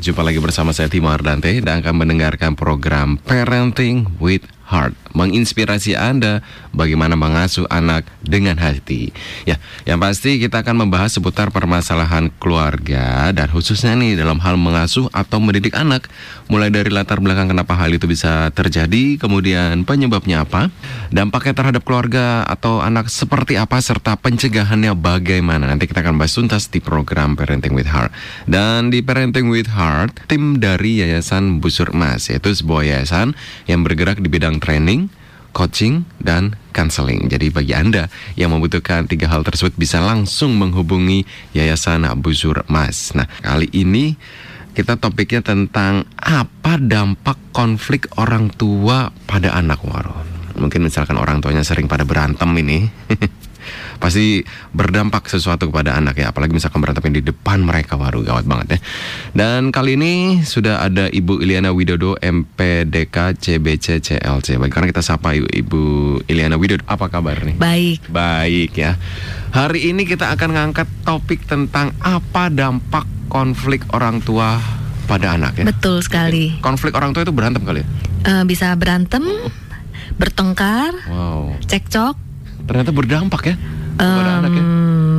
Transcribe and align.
Jumpa 0.00 0.24
lagi 0.24 0.40
bersama 0.40 0.72
saya 0.72 0.88
Timo 0.88 1.12
Ardante 1.12 1.60
dan 1.60 1.84
akan 1.84 1.92
mendengarkan 1.92 2.56
program 2.56 3.20
Parenting 3.20 4.08
with 4.16 4.40
Heart 4.70 5.10
menginspirasi 5.14 5.98
Anda 5.98 6.42
bagaimana 6.70 7.18
mengasuh 7.18 7.66
anak 7.68 8.06
dengan 8.22 8.58
hati. 8.58 9.10
Ya, 9.46 9.58
yang 9.86 9.98
pasti 9.98 10.38
kita 10.38 10.62
akan 10.62 10.86
membahas 10.86 11.18
seputar 11.18 11.50
permasalahan 11.50 12.30
keluarga 12.38 13.34
dan 13.34 13.50
khususnya 13.50 13.98
nih 13.98 14.14
dalam 14.14 14.38
hal 14.38 14.54
mengasuh 14.54 15.10
atau 15.10 15.42
mendidik 15.42 15.74
anak, 15.74 16.06
mulai 16.46 16.70
dari 16.70 16.88
latar 16.92 17.18
belakang 17.18 17.50
kenapa 17.50 17.74
hal 17.74 17.90
itu 17.90 18.06
bisa 18.06 18.50
terjadi, 18.54 19.18
kemudian 19.18 19.82
penyebabnya 19.82 20.46
apa, 20.46 20.70
dampaknya 21.10 21.54
terhadap 21.58 21.82
keluarga 21.82 22.46
atau 22.46 22.78
anak 22.78 23.10
seperti 23.10 23.58
apa 23.58 23.82
serta 23.82 24.14
pencegahannya 24.18 24.94
bagaimana. 24.94 25.66
Nanti 25.66 25.90
kita 25.90 26.06
akan 26.06 26.16
bahas 26.20 26.34
tuntas 26.34 26.70
di 26.70 26.78
program 26.78 27.34
Parenting 27.34 27.74
with 27.74 27.90
Heart. 27.90 28.14
Dan 28.46 28.94
di 28.94 29.02
Parenting 29.02 29.50
with 29.50 29.74
Heart, 29.74 30.30
tim 30.30 30.62
dari 30.62 31.02
Yayasan 31.02 31.58
Busur 31.58 31.90
Emas 31.90 32.30
yaitu 32.30 32.52
sebuah 32.52 32.86
yayasan 32.86 33.34
yang 33.66 33.82
bergerak 33.82 34.22
di 34.22 34.28
bidang 34.30 34.59
training, 34.60 35.10
coaching, 35.50 36.06
dan 36.22 36.54
counseling. 36.70 37.26
Jadi 37.26 37.50
bagi 37.50 37.74
Anda 37.74 38.06
yang 38.38 38.54
membutuhkan 38.54 39.10
tiga 39.10 39.26
hal 39.32 39.42
tersebut 39.42 39.74
bisa 39.74 39.98
langsung 39.98 40.54
menghubungi 40.60 41.26
Yayasan 41.56 42.06
Busur 42.22 42.62
Mas. 42.70 43.10
Nah, 43.18 43.26
kali 43.42 43.66
ini 43.74 44.14
kita 44.70 44.96
topiknya 44.96 45.42
tentang 45.42 46.06
apa 46.16 46.78
dampak 46.78 47.36
konflik 47.50 48.06
orang 48.14 48.54
tua 48.54 49.10
pada 49.26 49.58
anak 49.58 49.82
Waro. 49.82 50.14
Mungkin 50.54 50.86
misalkan 50.86 51.18
orang 51.18 51.42
tuanya 51.42 51.66
sering 51.66 51.90
pada 51.90 52.06
berantem 52.06 52.50
ini. 52.60 52.86
pasti 54.00 54.42
berdampak 54.72 55.28
sesuatu 55.28 55.68
kepada 55.68 55.96
anak 55.96 56.18
ya 56.18 56.32
apalagi 56.32 56.56
misalkan 56.56 56.80
berantem 56.80 57.12
di 57.12 57.22
depan 57.24 57.60
mereka. 57.62 57.98
Waduh 58.00 58.24
gawat 58.24 58.44
banget 58.46 58.76
ya. 58.76 58.78
Dan 59.34 59.70
kali 59.70 59.94
ini 59.98 60.42
sudah 60.42 60.82
ada 60.84 61.06
Ibu 61.10 61.44
Iliana 61.44 61.74
Widodo 61.74 62.16
MPDK 62.20 63.36
CBC 63.36 64.00
CLC 64.00 64.56
baik 64.56 64.72
karena 64.72 64.86
kita 64.90 65.02
sapa 65.04 65.36
Ibu 65.36 65.82
Iliana 66.26 66.56
Widodo. 66.56 66.82
Apa 66.88 67.12
kabar 67.12 67.40
nih? 67.44 67.56
Baik. 67.58 68.06
Baik 68.08 68.72
ya. 68.76 68.96
Hari 69.50 69.90
ini 69.90 70.06
kita 70.06 70.30
akan 70.30 70.54
ngangkat 70.54 70.88
topik 71.02 71.44
tentang 71.44 71.90
apa 72.00 72.48
dampak 72.48 73.04
konflik 73.30 73.86
orang 73.94 74.22
tua 74.22 74.58
pada 75.10 75.34
anak 75.34 75.58
ya. 75.58 75.64
Betul 75.66 76.06
sekali. 76.06 76.58
Konflik 76.62 76.94
orang 76.94 77.10
tua 77.10 77.26
itu 77.26 77.34
berantem 77.34 77.66
kali 77.66 77.82
ya? 77.82 77.86
Uh, 78.20 78.44
bisa 78.44 78.70
berantem 78.76 79.26
bertengkar 80.20 80.92
wow. 81.08 81.56
cekcok 81.64 82.29
ternyata 82.70 82.94
berdampak 82.94 83.50
ya 83.50 83.54
um, 83.98 84.46
ya? 84.46 84.62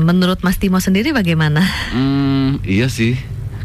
Menurut 0.01 0.39
Mas 0.41 0.57
Timo 0.57 0.81
sendiri 0.81 1.13
bagaimana? 1.13 1.61
Hmm, 1.93 2.57
iya 2.65 2.89
sih. 2.89 3.19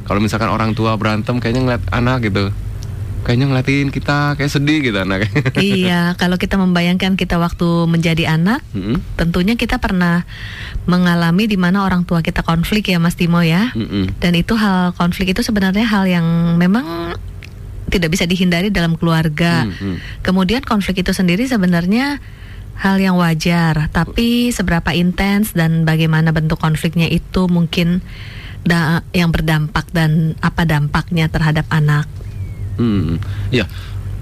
Kalau 0.05 0.21
misalkan 0.21 0.53
orang 0.53 0.77
tua 0.77 0.95
berantem, 0.95 1.41
kayaknya 1.41 1.63
ngeliat 1.67 1.85
anak 1.91 2.29
gitu, 2.31 2.55
kayaknya 3.27 3.51
ngeliatin 3.51 3.91
kita 3.91 4.39
kayak 4.39 4.53
sedih 4.53 4.79
gitu 4.85 4.99
anak. 5.03 5.27
iya, 5.59 6.15
kalau 6.15 6.39
kita 6.39 6.55
membayangkan 6.55 7.19
kita 7.19 7.43
waktu 7.43 7.67
menjadi 7.91 8.39
anak, 8.39 8.63
hmm? 8.71 9.03
tentunya 9.19 9.59
kita 9.59 9.83
pernah 9.83 10.23
mengalami 10.87 11.51
di 11.51 11.59
mana 11.59 11.83
orang 11.83 12.07
tua 12.07 12.23
kita 12.23 12.47
konflik 12.47 12.93
ya, 12.93 13.03
Mas 13.03 13.19
Timo 13.19 13.43
ya. 13.43 13.75
Hmm. 13.75 14.07
Dan 14.23 14.39
itu 14.39 14.55
hal 14.55 14.95
konflik 14.95 15.35
itu 15.35 15.43
sebenarnya 15.43 15.89
hal 15.89 16.07
yang 16.07 16.55
memang 16.55 17.17
tidak 17.91 18.15
bisa 18.15 18.29
dihindari 18.31 18.71
dalam 18.71 18.95
keluarga. 18.95 19.67
Hmm. 19.67 19.99
Kemudian 20.23 20.63
konflik 20.63 21.03
itu 21.03 21.11
sendiri 21.11 21.51
sebenarnya 21.51 22.23
hal 22.77 23.01
yang 23.01 23.17
wajar, 23.17 23.89
tapi 23.89 24.53
seberapa 24.53 24.93
intens 24.93 25.57
dan 25.57 25.89
bagaimana 25.89 26.31
bentuk 26.33 26.61
konfliknya 26.61 27.09
itu 27.09 27.49
mungkin 27.49 28.05
da 28.67 29.01
yang 29.17 29.33
berdampak 29.33 29.89
dan 29.95 30.37
apa 30.45 30.69
dampaknya 30.69 31.31
terhadap 31.33 31.65
anak. 31.73 32.05
Hmm, 32.77 33.17
ya. 33.49 33.65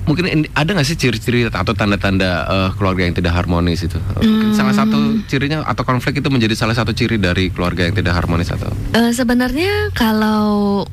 Mungkin 0.04 0.52
ada 0.52 0.68
nggak 0.76 0.84
sih 0.84 1.00
ciri-ciri 1.00 1.48
atau 1.48 1.72
tanda-tanda 1.72 2.44
uh, 2.44 2.70
keluarga 2.76 3.08
yang 3.08 3.16
tidak 3.16 3.32
harmonis 3.32 3.88
itu? 3.88 3.96
Mungkin 4.20 4.52
hmm. 4.52 4.56
salah 4.56 4.76
satu 4.76 5.24
cirinya 5.32 5.64
atau 5.64 5.80
konflik 5.80 6.20
itu 6.20 6.28
menjadi 6.28 6.52
salah 6.52 6.76
satu 6.76 6.92
ciri 6.92 7.16
dari 7.16 7.48
keluarga 7.48 7.88
yang 7.88 7.96
tidak 7.96 8.12
harmonis 8.12 8.52
atau? 8.52 8.68
Uh, 8.92 9.16
sebenarnya 9.16 9.88
kalau 9.96 10.84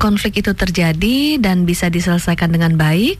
konflik 0.00 0.40
itu 0.40 0.56
terjadi 0.56 1.36
dan 1.36 1.68
bisa 1.68 1.92
diselesaikan 1.92 2.52
dengan 2.52 2.76
baik, 2.76 3.16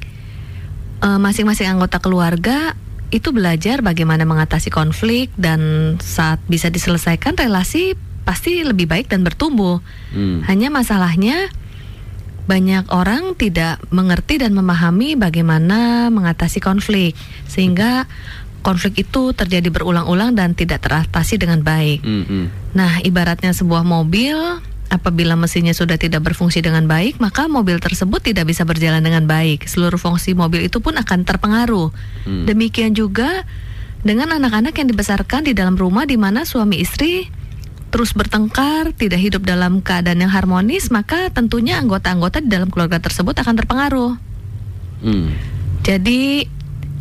eh, 1.00 1.18
masing-masing 1.20 1.68
uh, 1.68 1.72
anggota 1.76 2.00
keluarga 2.00 2.76
itu 3.14 3.30
belajar 3.30 3.80
bagaimana 3.86 4.26
mengatasi 4.26 4.70
konflik 4.70 5.30
dan 5.38 5.94
saat 6.02 6.42
bisa 6.50 6.68
diselesaikan 6.72 7.38
relasi 7.38 7.94
pasti 8.26 8.66
lebih 8.66 8.90
baik 8.90 9.06
dan 9.06 9.22
bertumbuh. 9.22 9.78
Hmm. 10.10 10.42
Hanya 10.44 10.74
masalahnya 10.74 11.46
banyak 12.46 12.90
orang 12.94 13.34
tidak 13.38 13.82
mengerti 13.90 14.38
dan 14.38 14.54
memahami 14.54 15.18
bagaimana 15.18 16.10
mengatasi 16.14 16.62
konflik 16.62 17.18
sehingga 17.50 18.06
konflik 18.66 19.06
itu 19.06 19.30
terjadi 19.30 19.70
berulang-ulang 19.70 20.34
dan 20.34 20.58
tidak 20.58 20.82
teratasi 20.82 21.38
dengan 21.38 21.62
baik. 21.62 22.02
Hmm, 22.02 22.24
hmm. 22.26 22.46
Nah, 22.74 22.98
ibaratnya 23.06 23.54
sebuah 23.54 23.86
mobil 23.86 24.34
Apabila 24.86 25.34
mesinnya 25.34 25.74
sudah 25.74 25.98
tidak 25.98 26.22
berfungsi 26.22 26.62
dengan 26.62 26.86
baik, 26.86 27.18
maka 27.18 27.50
mobil 27.50 27.82
tersebut 27.82 28.22
tidak 28.22 28.46
bisa 28.46 28.62
berjalan 28.62 29.02
dengan 29.02 29.26
baik. 29.26 29.66
Seluruh 29.66 29.98
fungsi 29.98 30.32
mobil 30.32 30.70
itu 30.70 30.78
pun 30.78 30.94
akan 30.94 31.26
terpengaruh. 31.26 31.90
Hmm. 32.22 32.46
Demikian 32.46 32.94
juga 32.94 33.42
dengan 34.06 34.30
anak-anak 34.38 34.78
yang 34.78 34.86
dibesarkan 34.86 35.50
di 35.50 35.52
dalam 35.58 35.74
rumah 35.74 36.06
di 36.06 36.14
mana 36.14 36.46
suami 36.46 36.78
istri 36.78 37.26
terus 37.90 38.12
bertengkar, 38.12 38.92
tidak 38.94 39.18
hidup 39.22 39.42
dalam 39.46 39.80
keadaan 39.80 40.20
yang 40.20 40.30
harmonis, 40.30 40.92
maka 40.92 41.30
tentunya 41.32 41.78
anggota-anggota 41.80 42.44
di 42.44 42.50
dalam 42.50 42.68
keluarga 42.68 43.00
tersebut 43.00 43.32
akan 43.32 43.54
terpengaruh. 43.56 44.12
Hmm. 45.00 45.32
Jadi 45.86 46.46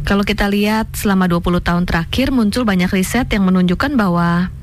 kalau 0.05 0.21
kita 0.21 0.45
lihat 0.45 0.93
selama 0.93 1.25
20 1.25 1.65
tahun 1.65 1.83
terakhir 1.89 2.29
muncul 2.29 2.61
banyak 2.61 2.93
riset 2.93 3.25
yang 3.33 3.49
menunjukkan 3.49 3.97
bahwa 3.97 4.53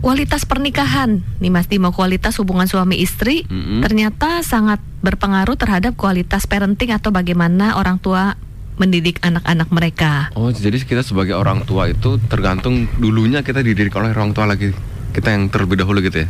kualitas 0.00 0.44
pernikahan 0.44 1.24
nih 1.40 1.52
Mas 1.52 1.66
Timo 1.66 1.92
kualitas 1.92 2.36
hubungan 2.40 2.68
suami 2.68 3.00
istri 3.00 3.44
mm-hmm. 3.48 3.80
ternyata 3.82 4.40
sangat 4.44 4.78
berpengaruh 5.00 5.56
terhadap 5.58 5.94
kualitas 5.94 6.44
parenting 6.44 6.92
atau 6.92 7.10
bagaimana 7.14 7.78
orang 7.78 8.00
tua 8.00 8.36
mendidik 8.76 9.16
anak-anak 9.24 9.68
mereka. 9.72 10.28
Oh, 10.36 10.52
jadi 10.52 10.76
kita 10.76 11.00
sebagai 11.00 11.32
orang 11.32 11.64
tua 11.64 11.88
itu 11.88 12.20
tergantung 12.28 12.84
dulunya 13.00 13.40
kita 13.40 13.64
dididik 13.64 13.96
oleh 13.96 14.12
orang 14.12 14.36
tua 14.36 14.44
lagi. 14.44 14.72
Kita 15.16 15.32
yang 15.32 15.48
terlebih 15.48 15.80
dahulu 15.80 16.04
gitu 16.04 16.24
ya. 16.24 16.28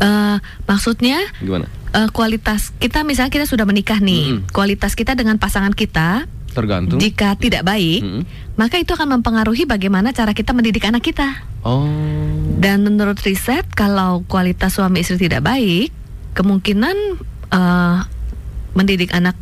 Uh, 0.00 0.36
maksudnya 0.64 1.20
gimana? 1.36 1.68
Uh, 1.92 2.08
kualitas 2.16 2.72
kita 2.80 3.04
misalnya 3.04 3.28
kita 3.28 3.44
sudah 3.44 3.68
menikah 3.68 4.00
nih. 4.00 4.40
Mm-hmm. 4.40 4.56
Kualitas 4.56 4.96
kita 4.96 5.12
dengan 5.12 5.36
pasangan 5.36 5.76
kita 5.76 6.24
tergantung 6.52 7.00
jika 7.00 7.34
tidak 7.34 7.64
baik, 7.66 8.04
mm-hmm. 8.04 8.22
maka 8.60 8.76
itu 8.78 8.92
akan 8.92 9.18
mempengaruhi 9.18 9.64
bagaimana 9.64 10.12
cara 10.12 10.36
kita 10.36 10.52
mendidik 10.52 10.84
anak 10.84 11.02
kita. 11.02 11.42
Oh. 11.64 11.88
Dan 12.58 12.86
menurut 12.86 13.18
riset 13.24 13.66
kalau 13.72 14.22
kualitas 14.28 14.76
suami 14.76 15.02
istri 15.02 15.16
tidak 15.18 15.42
baik, 15.42 15.90
kemungkinan 16.36 16.96
uh, 17.50 18.04
mendidik 18.76 19.10
anak 19.12 19.36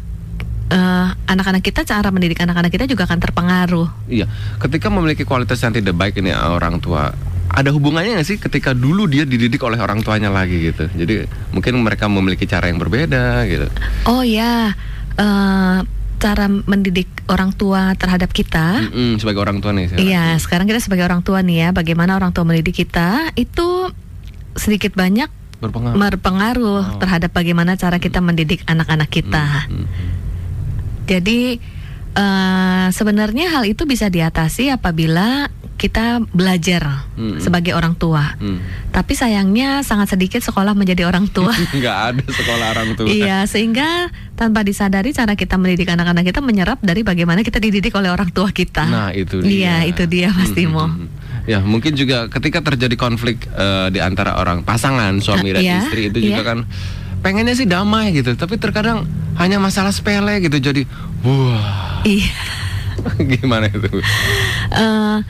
uh, 0.70 1.12
anak-anak 1.26 1.62
kita 1.62 1.82
cara 1.86 2.08
mendidik 2.14 2.38
anak-anak 2.40 2.70
kita 2.70 2.86
juga 2.86 3.06
akan 3.10 3.18
terpengaruh. 3.20 3.88
Iya, 4.06 4.26
ketika 4.62 4.88
memiliki 4.88 5.26
kualitas 5.26 5.60
yang 5.60 5.74
tidak 5.74 5.94
baik 5.98 6.18
ini 6.18 6.34
orang 6.34 6.78
tua, 6.78 7.10
ada 7.50 7.70
hubungannya 7.74 8.18
nggak 8.18 8.28
sih 8.28 8.38
ketika 8.38 8.70
dulu 8.72 9.10
dia 9.10 9.26
dididik 9.26 9.60
oleh 9.66 9.78
orang 9.78 10.00
tuanya 10.06 10.30
lagi 10.30 10.70
gitu? 10.70 10.86
Jadi 10.86 11.26
mungkin 11.50 11.82
mereka 11.82 12.06
memiliki 12.06 12.46
cara 12.46 12.70
yang 12.70 12.78
berbeda 12.78 13.44
gitu. 13.50 13.66
Oh 14.06 14.22
ya. 14.22 14.74
Uh, 15.18 15.82
cara 16.20 16.46
mendidik 16.46 17.08
orang 17.32 17.56
tua 17.56 17.96
terhadap 17.96 18.30
kita. 18.30 18.86
Mm 18.86 18.92
-mm, 18.92 19.10
sebagai 19.18 19.40
orang 19.40 19.58
tua 19.64 19.72
nih. 19.72 19.96
Iya, 19.96 20.36
sekarang 20.36 20.68
kita 20.68 20.78
sebagai 20.84 21.08
orang 21.08 21.24
tua 21.24 21.40
nih 21.40 21.66
ya, 21.66 21.68
bagaimana 21.72 22.20
orang 22.20 22.30
tua 22.36 22.44
mendidik 22.44 22.76
kita 22.84 23.32
itu 23.34 23.88
sedikit 24.52 24.92
banyak 24.92 25.32
berpengaruh, 25.64 25.96
berpengaruh 25.96 26.84
oh. 26.84 27.00
terhadap 27.00 27.32
bagaimana 27.32 27.80
cara 27.80 27.96
kita 27.96 28.20
mendidik 28.20 28.60
anak-anak 28.68 29.08
kita. 29.08 29.66
Mm 29.72 29.88
-hmm. 29.88 30.08
Jadi 31.08 31.40
uh, 32.14 32.86
sebenarnya 32.92 33.50
hal 33.50 33.64
itu 33.66 33.82
bisa 33.88 34.06
diatasi 34.12 34.70
apabila 34.70 35.50
kita 35.80 36.20
belajar 36.36 37.08
hmm. 37.16 37.40
sebagai 37.40 37.72
orang 37.72 37.96
tua. 37.96 38.36
Hmm. 38.36 38.60
Tapi 38.92 39.16
sayangnya 39.16 39.80
sangat 39.80 40.12
sedikit 40.12 40.44
sekolah 40.44 40.76
menjadi 40.76 41.08
orang 41.08 41.24
tua. 41.32 41.56
Nggak 41.80 41.96
ada 42.12 42.24
sekolah 42.28 42.66
orang 42.76 42.88
tua. 43.00 43.08
iya, 43.08 43.48
sehingga 43.48 44.12
tanpa 44.36 44.60
disadari 44.60 45.16
cara 45.16 45.32
kita 45.32 45.56
mendidik 45.56 45.88
anak-anak 45.88 46.28
kita 46.28 46.44
menyerap 46.44 46.76
dari 46.84 47.00
bagaimana 47.00 47.40
kita 47.40 47.56
dididik 47.56 47.96
oleh 47.96 48.12
orang 48.12 48.28
tua 48.28 48.52
kita. 48.52 48.84
Nah, 48.84 49.08
itu 49.16 49.40
dia. 49.40 49.80
Iya, 49.80 49.96
itu 49.96 50.04
dia 50.04 50.28
Mas 50.36 50.52
Timo. 50.52 50.84
Hmm. 50.84 51.08
Ya, 51.48 51.64
mungkin 51.64 51.96
juga 51.96 52.28
ketika 52.28 52.60
terjadi 52.60 53.00
konflik 53.00 53.48
uh, 53.56 53.88
di 53.88 54.04
antara 54.04 54.36
orang 54.36 54.60
pasangan 54.60 55.16
suami 55.24 55.56
dan 55.56 55.64
ya, 55.64 55.80
istri 55.80 56.12
itu 56.12 56.20
juga 56.20 56.44
iya. 56.44 56.50
kan 56.52 56.58
pengennya 57.24 57.56
sih 57.56 57.64
damai 57.64 58.12
gitu, 58.12 58.36
tapi 58.36 58.60
terkadang 58.60 59.08
hanya 59.40 59.56
masalah 59.56 59.88
sepele 59.88 60.44
gitu 60.44 60.60
jadi 60.60 60.84
wah. 61.24 62.04
Iya. 62.04 62.36
Gimana 63.40 63.72
itu? 63.72 63.88
Uh, 64.72 65.24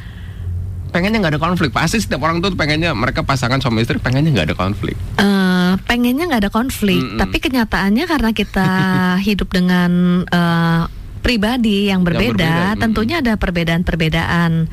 pengennya 0.91 1.19
nggak 1.23 1.35
ada 1.39 1.43
konflik 1.43 1.71
pasti 1.71 2.03
setiap 2.03 2.27
orang 2.27 2.43
tuh 2.43 2.53
pengennya 2.53 2.93
mereka 2.93 3.23
pasangan 3.23 3.63
suami 3.63 3.87
istri 3.87 4.03
pengennya 4.03 4.31
nggak 4.35 4.49
ada 4.53 4.57
konflik 4.59 4.99
uh, 5.17 5.51
pengennya 5.87 6.25
nggak 6.27 6.43
ada 6.49 6.53
konflik, 6.53 6.99
Mm-mm. 6.99 7.19
tapi 7.21 7.37
kenyataannya 7.39 8.05
karena 8.09 8.31
kita 8.35 8.69
hidup 9.27 9.49
dengan 9.53 10.23
eh, 10.27 10.83
pribadi 11.21 11.93
yang 11.93 12.01
berbeda, 12.01 12.33
berbeda, 12.33 12.55
mm-mm. 12.73 12.81
tentunya 12.81 13.17
ada 13.21 13.37
perbedaan-perbedaan. 13.37 14.73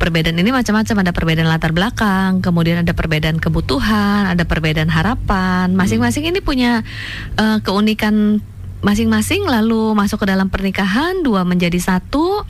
Perbedaan 0.00 0.36
ini 0.40 0.50
macam-macam, 0.50 0.96
ada 1.04 1.12
perbedaan 1.12 1.48
latar 1.50 1.76
belakang, 1.76 2.40
kemudian 2.40 2.80
ada 2.80 2.96
perbedaan 2.96 3.36
kebutuhan, 3.36 4.32
ada 4.32 4.48
perbedaan 4.48 4.88
harapan. 4.88 5.76
Masing-masing 5.76 6.24
ini 6.24 6.40
punya 6.40 6.80
eh, 7.36 7.58
keunikan 7.60 8.40
masing-masing. 8.80 9.44
Lalu 9.44 9.92
masuk 9.92 10.24
ke 10.24 10.26
dalam 10.26 10.48
pernikahan, 10.48 11.20
dua 11.20 11.44
menjadi 11.44 11.76
satu. 11.76 12.48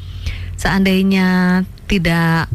Seandainya 0.54 1.62
tidak 1.84 2.48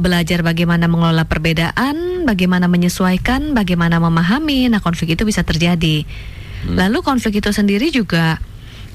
belajar 0.00 0.42
bagaimana 0.42 0.90
mengelola 0.90 1.24
perbedaan, 1.24 2.26
bagaimana 2.26 2.66
menyesuaikan, 2.66 3.54
bagaimana 3.54 4.02
memahami, 4.02 4.68
nah 4.68 4.82
konflik 4.82 5.14
itu 5.14 5.22
bisa 5.22 5.46
terjadi. 5.46 6.04
Lalu 6.66 6.98
konflik 7.06 7.38
itu 7.38 7.54
sendiri 7.54 7.94
juga 7.94 8.42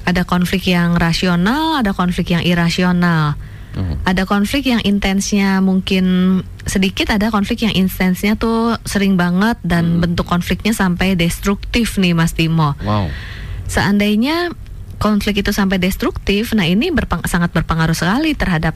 ada 0.04 0.28
konflik 0.28 0.68
yang 0.68 0.98
rasional, 1.00 1.80
ada 1.80 1.96
konflik 1.96 2.36
yang 2.36 2.44
irasional. 2.44 3.40
Oh. 3.72 3.96
Ada 4.04 4.28
konflik 4.28 4.68
yang 4.68 4.84
intensnya 4.84 5.64
mungkin 5.64 6.04
sedikit, 6.68 7.08
ada 7.08 7.32
konflik 7.32 7.64
yang 7.64 7.72
intensnya 7.72 8.36
tuh 8.36 8.76
sering 8.84 9.16
banget 9.16 9.56
dan 9.64 10.04
bentuk 10.04 10.28
konfliknya 10.28 10.76
sampai 10.76 11.16
destruktif 11.16 11.96
nih 11.96 12.12
Mas 12.12 12.36
Timo. 12.36 12.76
Wow. 12.84 13.08
Seandainya 13.72 14.52
konflik 15.00 15.40
itu 15.40 15.56
sampai 15.56 15.80
destruktif, 15.80 16.52
nah 16.52 16.68
ini 16.68 16.92
berpeng- 16.92 17.24
sangat 17.24 17.56
berpengaruh 17.56 17.96
sekali 17.96 18.36
terhadap 18.36 18.76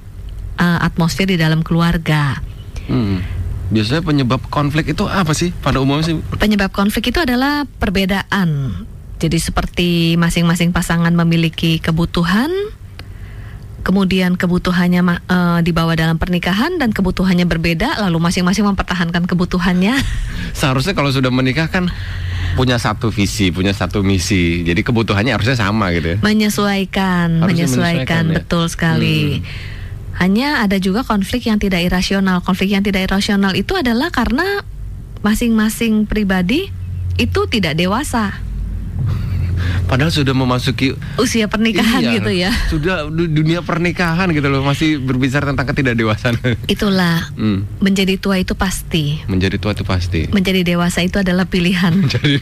uh, 0.59 0.79
atmosfer 0.83 1.27
di 1.27 1.37
dalam 1.39 1.61
keluarga. 1.61 2.39
Mm. 2.87 3.35
Biasanya 3.65 4.05
penyebab 4.05 4.41
konflik 4.53 4.93
itu 4.93 5.09
apa 5.09 5.33
sih 5.33 5.49
pada 5.49 5.81
umumnya 5.81 6.05
sih? 6.05 6.15
Penyebab 6.37 6.69
konflik 6.69 7.09
itu 7.09 7.17
adalah 7.17 7.65
perbedaan. 7.81 8.81
Jadi 9.17 9.37
seperti 9.41 9.89
masing-masing 10.21 10.69
pasangan 10.69 11.09
memiliki 11.09 11.81
kebutuhan, 11.81 12.51
kemudian 13.81 14.37
kebutuhannya 14.37 15.01
eh, 15.01 15.59
dibawa 15.65 15.97
dalam 15.97 16.21
pernikahan 16.21 16.77
dan 16.77 16.93
kebutuhannya 16.93 17.49
berbeda, 17.49 18.05
lalu 18.05 18.21
masing-masing 18.21 18.69
mempertahankan 18.69 19.25
kebutuhannya. 19.25 19.97
Seharusnya 20.59 20.93
kalau 20.93 21.09
sudah 21.09 21.33
menikah 21.33 21.71
kan 21.73 21.89
punya 22.53 22.77
satu 22.77 23.09
visi, 23.09 23.49
punya 23.49 23.73
satu 23.73 24.05
misi. 24.05 24.61
Jadi 24.61 24.85
kebutuhannya 24.85 25.33
harusnya 25.33 25.57
sama 25.57 25.89
gitu 25.95 26.13
ya. 26.13 26.17
menyesuaikan, 26.21 27.41
Harusnya 27.41 27.65
menyesuaikan, 27.65 27.65
menyesuaikan, 27.65 28.23
ya. 28.29 28.35
betul 28.37 28.63
sekali. 28.69 29.41
Hmm. 29.41 29.73
Hanya 30.15 30.59
ada 30.59 30.77
juga 30.77 31.01
konflik 31.01 31.45
yang 31.45 31.57
tidak 31.57 31.83
irasional. 31.83 32.39
Konflik 32.39 32.71
yang 32.71 32.81
tidak 32.81 33.05
irasional 33.05 33.51
itu 33.51 33.73
adalah 33.73 34.09
karena 34.09 34.63
masing-masing 35.19 36.05
pribadi 36.05 36.69
itu 37.15 37.41
tidak 37.47 37.73
dewasa 37.73 38.43
Padahal 39.85 40.09
sudah 40.09 40.33
memasuki 40.33 40.91
usia 41.15 41.47
pernikahan 41.47 42.01
Iya, 42.01 42.13
gitu 42.19 42.31
ya. 42.33 42.51
Sudah 42.67 43.07
du- 43.07 43.29
dunia 43.29 43.61
pernikahan 43.61 44.27
gitu 44.29 44.45
loh, 44.45 44.61
masih 44.61 44.97
berbicara 44.97 45.47
tentang 45.47 45.63
ketidakdewasaan. 45.63 46.35
Itulah 46.67 47.31
Hmm, 47.33 47.63
menjadi 47.79 48.17
tua 48.17 48.35
itu 48.35 48.51
pasti. 48.51 49.21
menjadi 49.25 49.55
tua 49.55 49.71
itu 49.71 49.85
pasti. 49.85 50.27
Menjadi 50.27 50.65
dewasa 50.65 50.99
itu 51.01 51.17
adalah 51.17 51.45
pilihan. 51.45 51.93
Jadi 52.13 52.41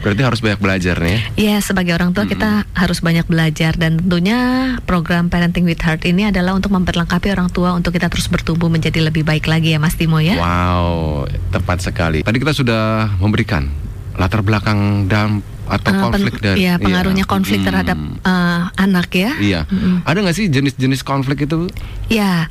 berarti 0.00 0.22
harus 0.22 0.40
banyak 0.40 0.58
belajar 0.58 0.96
nih 0.96 1.12
ya. 1.12 1.20
Ya, 1.36 1.56
sebagai 1.58 1.92
orang 1.92 2.10
tua 2.10 2.24
kita 2.24 2.64
harus 2.72 2.98
banyak 2.98 3.24
belajar 3.24 3.74
dan 3.74 3.96
tentunya 3.96 4.38
program 4.82 5.28
Parenting 5.28 5.62
with 5.62 5.78
Heart 5.78 6.04
ini 6.04 6.26
adalah 6.26 6.52
untuk 6.52 6.70
memperlengkapi 6.70 7.28
orang 7.28 7.48
tua 7.48 7.72
untuk 7.72 7.92
kita 7.92 8.08
terus 8.08 8.26
bertumbuh 8.26 8.66
menjadi 8.66 9.00
lebih 9.00 9.22
baik 9.22 9.44
lagi 9.44 9.72
ya 9.72 9.78
Mas 9.78 9.94
Timo 9.94 10.16
ya. 10.16 10.36
Wow, 10.36 11.24
tepat 11.50 11.80
sekali. 11.80 12.20
Tadi 12.20 12.36
kita 12.36 12.50
sudah 12.50 12.82
memberikan 13.16 13.68
latar 14.16 14.40
belakang 14.40 15.04
dan 15.06 15.40
atau 15.64 15.86
Eh, 15.86 15.94
pen- 15.94 16.02
konflik 16.02 16.34
dari 16.40 16.58
Iya, 16.60 16.74
pengaruhnya 16.76 17.22
iya. 17.22 17.30
konflik 17.30 17.62
Hmm, 17.62 17.68
terhadap 17.70 17.98
eh, 18.26 18.60
anak 18.74 19.08
ya. 19.12 19.30
Iya. 19.38 19.60
Mm-mm. 19.64 20.02
Ada 20.02 20.18
nggak 20.18 20.34
sih 20.34 20.46
jenis-jenis 20.48 21.00
konflik 21.00 21.46
itu? 21.46 21.70
Ya, 22.08 22.50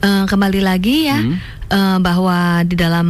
eh, 0.00 0.24
kembali 0.26 0.60
lagi 0.62 1.10
ya 1.10 1.18
Hmm. 1.18 1.36
eh, 1.68 1.98
bahwa 2.00 2.62
di 2.64 2.74
dalam 2.78 3.08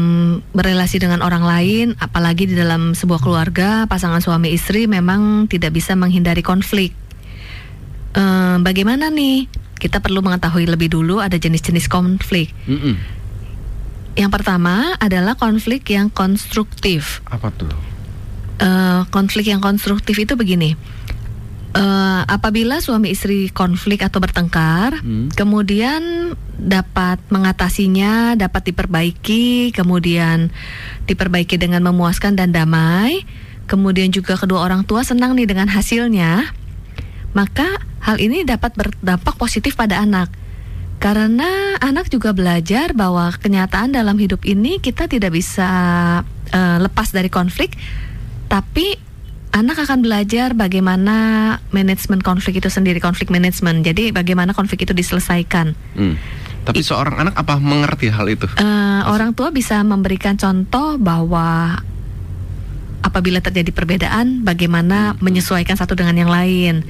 berelasi 0.51 0.99
dengan 0.99 1.23
orang 1.23 1.45
lain, 1.45 1.87
apalagi 1.99 2.49
di 2.49 2.57
dalam 2.59 2.97
sebuah 2.97 3.21
keluarga, 3.23 3.87
pasangan 3.87 4.19
suami 4.19 4.51
istri 4.51 4.91
memang 4.91 5.47
tidak 5.47 5.77
bisa 5.77 5.95
menghindari 5.95 6.43
konflik. 6.43 6.93
Eh, 8.17 8.57
bagaimana 8.59 9.13
nih? 9.13 9.47
Kita 9.79 10.03
perlu 10.03 10.19
mengetahui 10.27 10.67
lebih 10.67 10.91
dulu 10.91 11.23
ada 11.23 11.39
jenis-jenis 11.39 11.87
konflik. 11.87 12.51
Mm-mm. 12.67 12.99
Yang 14.19 14.31
pertama 14.35 14.99
adalah 14.99 15.39
konflik 15.39 15.87
yang 15.95 16.11
konstruktif. 16.11 17.23
Apa 17.31 17.55
tuh? 17.55 17.71
Eh, 18.59 19.01
konflik 19.15 19.47
yang 19.47 19.63
konstruktif 19.63 20.19
itu 20.19 20.35
begini. 20.35 20.75
Eh, 21.69 22.23
apabila 22.25 22.81
suami 22.81 23.13
istri 23.13 23.53
konflik 23.53 24.01
atau 24.01 24.25
bertengkar, 24.25 25.05
Hmm. 25.05 25.29
kemudian 25.37 26.33
dapat 26.57 27.21
mengatasinya, 27.29 28.41
dapat 28.41 28.73
diperbaiki, 28.73 29.77
kemudian 29.77 30.49
diperbaiki 31.05 31.61
dengan 31.61 31.85
memuaskan 31.85 32.41
dan 32.41 32.57
damai, 32.57 33.21
kemudian 33.69 34.09
juga 34.09 34.41
kedua 34.41 34.65
orang 34.65 34.89
tua 34.89 35.05
senang 35.05 35.37
nih 35.37 35.45
dengan 35.45 35.69
hasilnya, 35.69 36.57
maka 37.37 37.69
hal 38.01 38.17
ini 38.17 38.49
dapat 38.49 38.73
berdampak 38.73 39.37
positif 39.37 39.77
pada 39.77 40.01
anak. 40.01 40.33
Karena 40.99 41.77
anak 41.85 42.09
juga 42.09 42.33
belajar 42.33 42.97
bahwa 42.97 43.29
kenyataan 43.31 43.93
dalam 43.93 44.17
hidup 44.17 44.43
ini 44.49 44.81
kita 44.81 45.05
tidak 45.05 45.37
bisa 45.37 45.69
eh, 46.49 46.79
lepas 46.81 47.13
dari 47.13 47.29
konflik, 47.29 47.77
tapi 48.49 49.08
anak 49.53 49.77
akan 49.81 50.05
belajar 50.05 50.53
bagaimana 50.53 51.17
manajemen 51.73 52.21
konflik 52.21 52.61
itu 52.61 52.69
sendiri, 52.69 53.01
konflik 53.01 53.33
manajemen. 53.33 53.81
Jadi 53.81 54.13
bagaimana 54.13 54.53
konflik 54.53 54.85
itu 54.85 54.93
diselesaikan. 54.93 55.73
Hmm. 55.97 56.17
Tapi 56.69 56.85
seorang 56.85 57.17
anak 57.17 57.35
apa 57.41 57.57
mengerti 57.57 58.13
hal 58.13 58.29
itu? 58.29 58.45
Eh, 58.61 59.01
orang 59.09 59.33
tua 59.33 59.49
bisa 59.49 59.81
memberikan 59.81 60.37
contoh 60.37 61.01
bahwa 61.01 61.81
apabila 63.01 63.41
terjadi 63.41 63.73
perbedaan, 63.73 64.45
bagaimana 64.45 65.17
menyesuaikan 65.23 65.81
satu 65.81 65.97
dengan 65.97 66.19
yang 66.19 66.29
lain. 66.29 66.85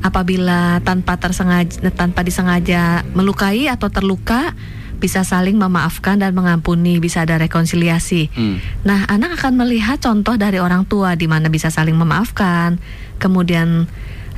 Apabila 0.00 0.80
tanpa 0.80 1.20
tersengaja, 1.20 1.92
tanpa 1.92 2.24
disengaja 2.24 3.04
melukai 3.12 3.68
atau 3.68 3.92
terluka, 3.92 4.56
bisa 5.00 5.24
saling 5.24 5.56
memaafkan 5.56 6.20
dan 6.20 6.36
mengampuni, 6.36 7.00
bisa 7.00 7.24
ada 7.24 7.40
rekonsiliasi. 7.40 8.28
Hmm. 8.30 8.60
Nah, 8.84 9.08
anak 9.08 9.40
akan 9.40 9.56
melihat 9.56 9.98
contoh 9.98 10.36
dari 10.36 10.60
orang 10.60 10.84
tua 10.84 11.16
di 11.16 11.24
mana 11.24 11.48
bisa 11.48 11.72
saling 11.72 11.96
memaafkan, 11.96 12.76
kemudian 13.16 13.88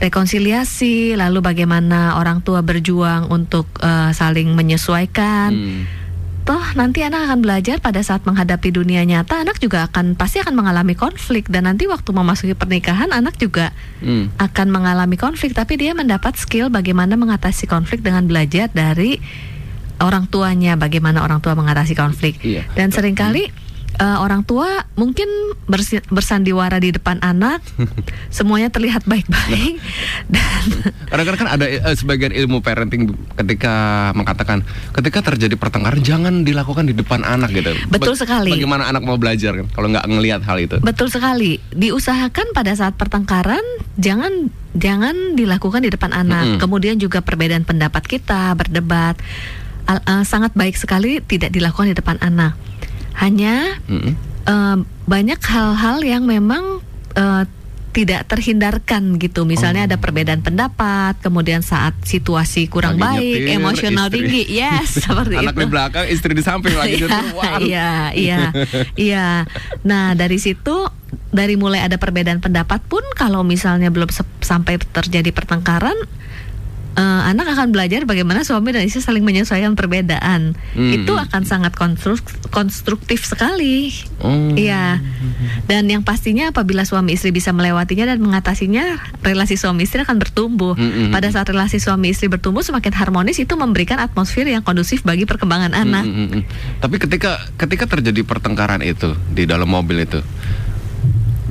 rekonsiliasi, 0.02 1.14
lalu 1.14 1.38
bagaimana 1.42 2.19
orang 2.19 2.42
tua 2.42 2.62
berjuang 2.62 3.31
untuk 3.31 3.71
eh, 3.83 4.11
saling 4.14 4.54
menyesuaikan. 4.54 5.50
Hmm. 5.54 5.83
Toh 6.42 6.75
nanti 6.75 7.07
anak 7.07 7.31
akan 7.31 7.38
belajar 7.38 7.78
pada 7.78 8.02
saat 8.02 8.26
menghadapi 8.26 8.75
dunia 8.75 9.07
nyata, 9.07 9.47
anak 9.47 9.62
juga 9.62 9.87
akan 9.87 10.19
pasti 10.19 10.42
akan 10.42 10.59
mengalami 10.59 10.99
konflik 10.99 11.47
dan 11.47 11.71
nanti 11.71 11.87
waktu 11.87 12.11
memasuki 12.11 12.59
pernikahan 12.59 13.14
anak 13.14 13.38
juga 13.38 13.71
Hmm. 14.02 14.35
akan 14.42 14.75
mengalami 14.75 15.14
konflik, 15.14 15.54
tapi 15.54 15.78
dia 15.78 15.95
mendapat 15.95 16.35
skill 16.35 16.66
bagaimana 16.66 17.14
mengatasi 17.14 17.71
konflik 17.71 18.02
dengan 18.02 18.26
belajar 18.26 18.66
dari 18.75 19.23
orang 20.02 20.26
tuanya, 20.26 20.75
bagaimana 20.75 21.23
orang 21.23 21.38
tua 21.38 21.54
mengatasi 21.54 21.94
konflik. 21.94 22.38
Iya. 22.42 22.66
Dan 22.75 22.90
sering 22.90 23.14
kali 23.14 23.49
eh, 23.99 24.18
orang 24.18 24.42
tua 24.42 24.88
mungkin 24.97 25.28
bersi- 25.68 26.04
bersandiwara 26.09 26.80
di 26.80 26.92
depan 26.92 27.21
anak, 27.21 27.62
semuanya 28.37 28.68
terlihat 28.73 29.04
baik-baik 29.06 29.78
dan 30.28 30.64
Kadang-kadang 31.12 31.40
kan 31.44 31.50
ada 31.61 31.66
eh, 31.68 31.92
sebagian 31.92 32.32
ilmu 32.32 32.64
parenting 32.64 33.12
ketika 33.37 34.09
mengatakan 34.16 34.64
ketika 34.97 35.21
terjadi 35.32 35.61
pertengkaran 35.61 36.00
jangan 36.00 36.40
dilakukan 36.40 36.88
di 36.88 36.97
depan 36.97 37.21
anak 37.21 37.52
gitu. 37.52 37.76
Betul 37.92 38.16
sekali. 38.16 38.56
Bagaimana 38.56 38.88
anak 38.88 39.04
mau 39.04 39.21
belajar 39.21 39.52
kan 39.52 39.68
kalau 39.76 39.92
nggak 39.92 40.09
ngelihat 40.09 40.40
hal 40.40 40.56
itu? 40.56 40.80
betul 40.80 41.12
sekali 41.12 41.61
diusahakan 41.76 42.56
pada 42.56 42.73
saat 42.73 42.97
pertengkaran 42.97 43.61
jangan 44.00 44.49
jangan 44.73 45.37
dilakukan 45.37 45.85
di 45.85 45.92
depan 45.92 46.16
anak. 46.16 46.56
Mm-mm. 46.56 46.61
Kemudian 46.64 46.97
juga 46.97 47.21
perbedaan 47.21 47.68
pendapat 47.68 48.09
kita 48.09 48.56
berdebat 48.56 49.21
al- 49.85 50.03
eh, 50.03 50.25
sangat 50.25 50.53
baik 50.53 50.75
sekali 50.75 51.19
tidak 51.21 51.51
dilakukan 51.51 51.91
di 51.91 51.97
depan 51.97 52.17
anak. 52.19 52.55
Hanya 53.15 53.79
Mm-mm. 53.85 54.12
eh, 54.45 54.77
banyak 55.05 55.41
hal-hal 55.41 56.01
yang 56.01 56.25
memang 56.25 56.81
eh, 57.12 57.45
tidak 57.93 58.25
terhindarkan 58.25 59.21
gitu. 59.21 59.45
Misalnya 59.45 59.85
Oh. 59.85 59.89
ada 59.93 59.97
perbedaan 60.01 60.41
pendapat, 60.41 61.21
kemudian 61.21 61.61
saat 61.61 61.93
situasi 62.03 62.65
kurang 62.65 62.97
Lagi 62.97 63.21
baik, 63.21 63.37
nyetir, 63.45 63.53
emosional 63.53 64.07
istri. 64.09 64.17
tinggi, 64.17 64.43
yes 64.49 64.89
seperti 65.05 65.37
Anak 65.37 65.53
itu. 65.53 65.61
di 65.61 65.69
belakang, 65.69 66.05
istri 66.09 66.33
di 66.33 66.41
samping 66.41 66.73
lagi 66.73 66.97
nyetir. 66.97 67.37
Wah. 67.37 67.61
Iya, 67.61 67.93
iya, 68.17 68.41
iya. 68.97 69.45
Nah 69.85 70.17
dari 70.17 70.41
situ 70.41 70.89
dari 71.29 71.61
mulai 71.61 71.85
ada 71.85 72.01
perbedaan 72.01 72.41
pendapat 72.41 72.81
pun 72.83 73.05
kalau 73.12 73.45
misalnya 73.45 73.93
belum 73.93 74.09
sampai 74.41 74.81
terjadi 74.81 75.29
pertengkaran, 75.29 75.97
eh, 76.97 77.23
anak 77.29 77.53
akan 77.57 77.73
belajar 77.73 78.05
bagaimana 78.05 78.45
suami 78.45 78.73
dan 78.73 78.85
istri 78.85 79.01
saling 79.01 79.25
menyesuaikan 79.25 79.75
perbedaan. 79.75 80.57
Hmm. 80.77 80.93
Itu 80.93 81.17
akan 81.17 81.43
sangat 81.45 81.73
konstruk- 81.77 82.51
konstruktif 82.53 83.25
sekali. 83.25 83.93
Oh. 84.21 84.53
Iya. 84.53 85.01
Dan 85.67 85.89
yang 85.89 86.05
pastinya 86.05 86.53
apabila 86.53 86.85
suami 86.85 87.17
istri 87.17 87.33
bisa 87.33 87.51
melewatinya 87.51 88.09
dan 88.09 88.19
mengatasinya, 88.21 89.01
relasi 89.25 89.57
suami 89.57 89.89
istri 89.89 90.05
akan 90.05 90.21
bertumbuh. 90.21 90.77
Mm-mm. 90.77 91.11
Pada 91.11 91.29
saat 91.33 91.49
relasi 91.49 91.81
suami 91.81 92.13
istri 92.13 92.29
bertumbuh 92.29 92.61
semakin 92.61 92.93
harmonis 92.93 93.41
itu 93.41 93.55
memberikan 93.57 93.99
atmosfer 93.99 94.45
yang 94.45 94.61
kondusif 94.63 95.03
bagi 95.03 95.25
perkembangan 95.25 95.73
anak. 95.73 96.05
Mm, 96.05 96.15
mm, 96.15 96.29
mm. 96.29 96.43
Tapi 96.85 96.97
ketika 97.01 97.41
ketika 97.57 97.85
terjadi 97.89 98.21
pertengkaran 98.23 98.85
itu 98.85 99.17
di 99.33 99.49
dalam 99.49 99.69
mobil 99.71 100.05
itu 100.05 100.21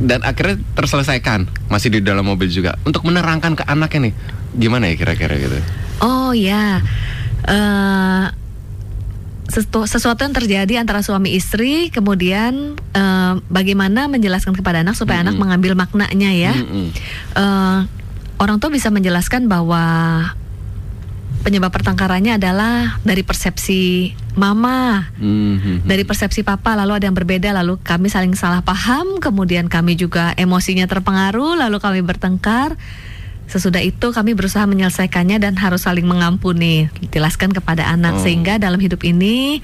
dan 0.02 0.26
akhirnya 0.26 0.58
terselesaikan 0.74 1.46
masih 1.70 1.94
di 1.94 2.00
dalam 2.02 2.26
mobil 2.26 2.50
juga 2.50 2.74
untuk 2.88 3.06
menerangkan 3.06 3.54
ke 3.54 3.64
anaknya 3.70 4.10
nih 4.10 4.14
gimana 4.54 4.92
ya 4.92 4.96
kira-kira 4.96 5.36
gitu. 5.36 5.58
Oh 6.02 6.32
ya. 6.32 6.82
Sesu- 9.52 9.84
sesuatu 9.84 10.24
yang 10.24 10.32
terjadi 10.32 10.80
antara 10.80 11.04
suami 11.04 11.36
istri, 11.36 11.92
kemudian 11.92 12.80
eh, 12.96 13.34
bagaimana 13.52 14.08
menjelaskan 14.08 14.56
kepada 14.56 14.80
anak 14.80 14.96
supaya 14.96 15.28
anak 15.28 15.36
Mm-mm. 15.36 15.44
mengambil 15.44 15.76
maknanya 15.76 16.32
ya. 16.32 16.54
Mm-mm. 16.56 16.88
Eh, 17.36 17.80
orang 18.40 18.58
tua 18.64 18.72
bisa 18.72 18.88
menjelaskan 18.88 19.52
bahwa 19.52 19.84
penyebab 21.44 21.74
pertengkarannya 21.74 22.38
adalah 22.40 23.02
dari 23.04 23.26
persepsi 23.26 24.14
mama, 24.38 25.10
Mhm. 25.20 25.84
dari 25.84 26.06
persepsi 26.06 26.46
papa, 26.46 26.78
lalu 26.78 27.02
ada 27.02 27.10
yang 27.10 27.18
berbeda, 27.18 27.52
lalu 27.52 27.76
kami 27.82 28.08
saling 28.08 28.38
salah 28.38 28.62
paham, 28.64 29.20
kemudian 29.20 29.68
kami 29.68 29.98
juga 29.98 30.32
emosinya 30.38 30.86
terpengaruh, 30.88 31.60
lalu 31.60 31.82
kami 31.82 32.00
bertengkar. 32.06 32.78
Sesudah 33.52 33.84
itu 33.84 34.16
kami 34.16 34.32
berusaha 34.32 34.64
menyelesaikannya 34.64 35.36
dan 35.38 35.60
harus 35.60 35.84
saling 35.84 36.08
mengampuni, 36.08 36.88
jelaskan 37.12 37.52
kepada 37.52 37.92
anak 37.92 38.16
Oh. 38.16 38.24
sehingga 38.24 38.56
dalam 38.56 38.80
hidup 38.80 39.04
ini 39.04 39.60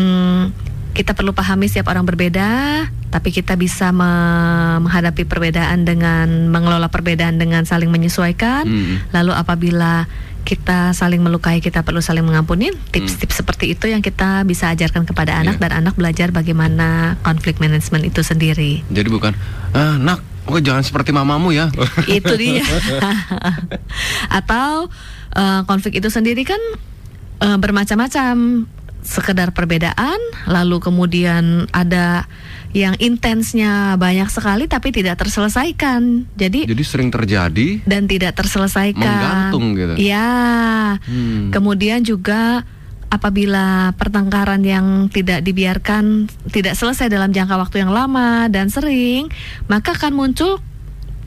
hmm, 0.00 0.48
kita 0.92 1.12
perlu 1.12 1.32
pahami 1.32 1.68
setiap 1.68 1.88
orang 1.92 2.04
berbeda, 2.04 2.84
tapi 3.08 3.28
kita 3.32 3.56
bisa 3.56 3.92
me- 3.92 4.80
menghadapi 4.80 5.24
perbedaan 5.24 5.84
dengan 5.84 6.48
mengelola 6.48 6.88
perbedaan 6.88 7.36
dengan 7.36 7.64
saling 7.64 7.88
menyesuaikan. 7.88 8.64
Mm. 8.68 9.12
Lalu 9.12 9.32
apabila 9.32 10.04
kita 10.42 10.92
saling 10.92 11.22
melukai, 11.24 11.64
kita 11.64 11.80
perlu 11.80 12.04
saling 12.04 12.26
mengampuni. 12.26 12.74
Tips-tips 12.92 13.40
seperti 13.40 13.72
itu 13.72 13.88
yang 13.88 14.02
kita 14.02 14.42
bisa 14.44 14.68
ajarkan 14.68 15.06
kepada 15.06 15.38
anak 15.38 15.56
Iya. 15.56 15.62
dan 15.64 15.72
anak 15.84 15.94
belajar 15.96 16.28
bagaimana 16.28 17.16
konflik 17.22 17.56
management 17.56 18.08
itu 18.12 18.20
sendiri. 18.20 18.84
Jadi 18.92 19.08
bukan 19.08 19.32
ah 19.72 19.96
nak, 19.96 20.20
oh 20.48 20.58
jangan 20.58 20.82
seperti 20.82 21.10
mamamu 21.14 21.54
ya. 21.54 21.70
itu 22.18 22.34
dia. 22.38 22.64
Atau 24.38 24.90
eh, 25.34 25.60
konflik 25.66 26.02
itu 26.02 26.08
sendiri 26.10 26.42
kan 26.42 26.60
eh, 27.42 27.58
bermacam-macam. 27.58 28.66
Sekedar 29.02 29.50
perbedaan, 29.50 30.14
lalu 30.46 30.78
kemudian 30.78 31.66
ada 31.74 32.30
yang 32.70 32.94
intensnya 33.02 33.98
banyak 33.98 34.30
sekali 34.30 34.70
tapi 34.70 34.94
tidak 34.94 35.18
terselesaikan. 35.18 36.30
Jadi 36.38 36.70
Jadi 36.70 36.84
sering 36.86 37.10
terjadi 37.10 37.82
dan 37.82 38.06
tidak 38.06 38.38
terselesaikan. 38.38 39.02
Menggantung 39.02 39.66
gitu. 39.74 39.94
Ya. 39.98 41.02
Hmm. 41.02 41.50
Kemudian 41.50 42.06
juga 42.06 42.62
apabila 43.12 43.92
pertengkaran 44.00 44.64
yang 44.64 45.12
tidak 45.12 45.44
dibiarkan 45.44 46.32
tidak 46.48 46.80
selesai 46.80 47.12
dalam 47.12 47.28
jangka 47.28 47.60
waktu 47.60 47.84
yang 47.84 47.92
lama 47.92 48.48
dan 48.48 48.72
sering, 48.72 49.28
maka 49.68 49.92
akan 49.92 50.16
muncul 50.16 50.64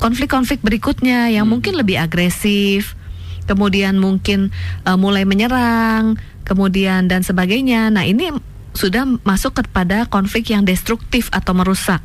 konflik-konflik 0.02 0.66
berikutnya 0.66 1.30
yang 1.30 1.46
Hmm. 1.46 1.62
mungkin 1.62 1.78
lebih 1.78 2.02
agresif, 2.02 2.98
kemudian 3.46 4.02
mungkin 4.02 4.50
eh, 4.82 4.98
mulai 4.98 5.30
menyerang, 5.30 6.18
kemudian 6.42 7.06
dan 7.06 7.22
sebagainya. 7.22 7.94
Nah, 7.94 8.02
ini 8.02 8.34
sudah 8.74 9.06
masuk 9.24 9.62
kepada 9.62 10.10
konflik 10.10 10.52
yang 10.52 10.66
destruktif 10.66 11.30
atau 11.32 11.54
merusak. 11.54 12.02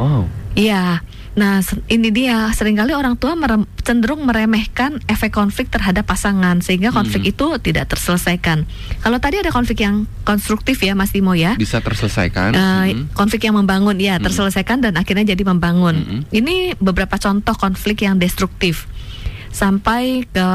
Oh. 0.00 0.24
Iya. 0.56 1.04
Nah, 1.38 1.62
ini 1.86 2.10
dia 2.10 2.50
sering 2.50 2.74
kali 2.74 2.90
orang 2.90 3.14
tua 3.14 3.32
merem- 3.32 3.70
cenderung 3.78 4.26
meremehkan 4.26 4.98
efek 5.06 5.30
konflik 5.30 5.70
terhadap 5.70 6.02
pasangan 6.02 6.58
sehingga 6.58 6.90
konflik 6.90 7.22
Hmm. 7.22 7.32
itu 7.32 7.46
tidak 7.62 7.94
terselesaikan. 7.94 8.66
Kalau 8.98 9.22
tadi 9.22 9.38
ada 9.38 9.48
konflik 9.48 9.80
yang 9.80 10.02
konstruktif 10.26 10.82
ya, 10.82 10.98
Mas 10.98 11.14
Timo 11.14 11.38
ya. 11.38 11.54
Bisa 11.54 11.78
terselesaikan. 11.78 12.50
Eh, 12.52 12.58
Mhm. 12.90 13.14
konflik 13.14 13.46
yang 13.46 13.54
membangun 13.54 13.94
ya 13.96 14.18
Mm. 14.18 14.26
terselesaikan 14.26 14.82
dan 14.82 14.98
akhirnya 14.98 15.30
jadi 15.30 15.46
membangun. 15.46 15.94
Mm-mm. 15.94 16.20
Ini 16.28 16.74
beberapa 16.76 17.14
contoh 17.16 17.54
konflik 17.54 18.02
yang 18.02 18.18
destruktif 18.18 18.90
sampai 19.48 20.26
ke 20.26 20.46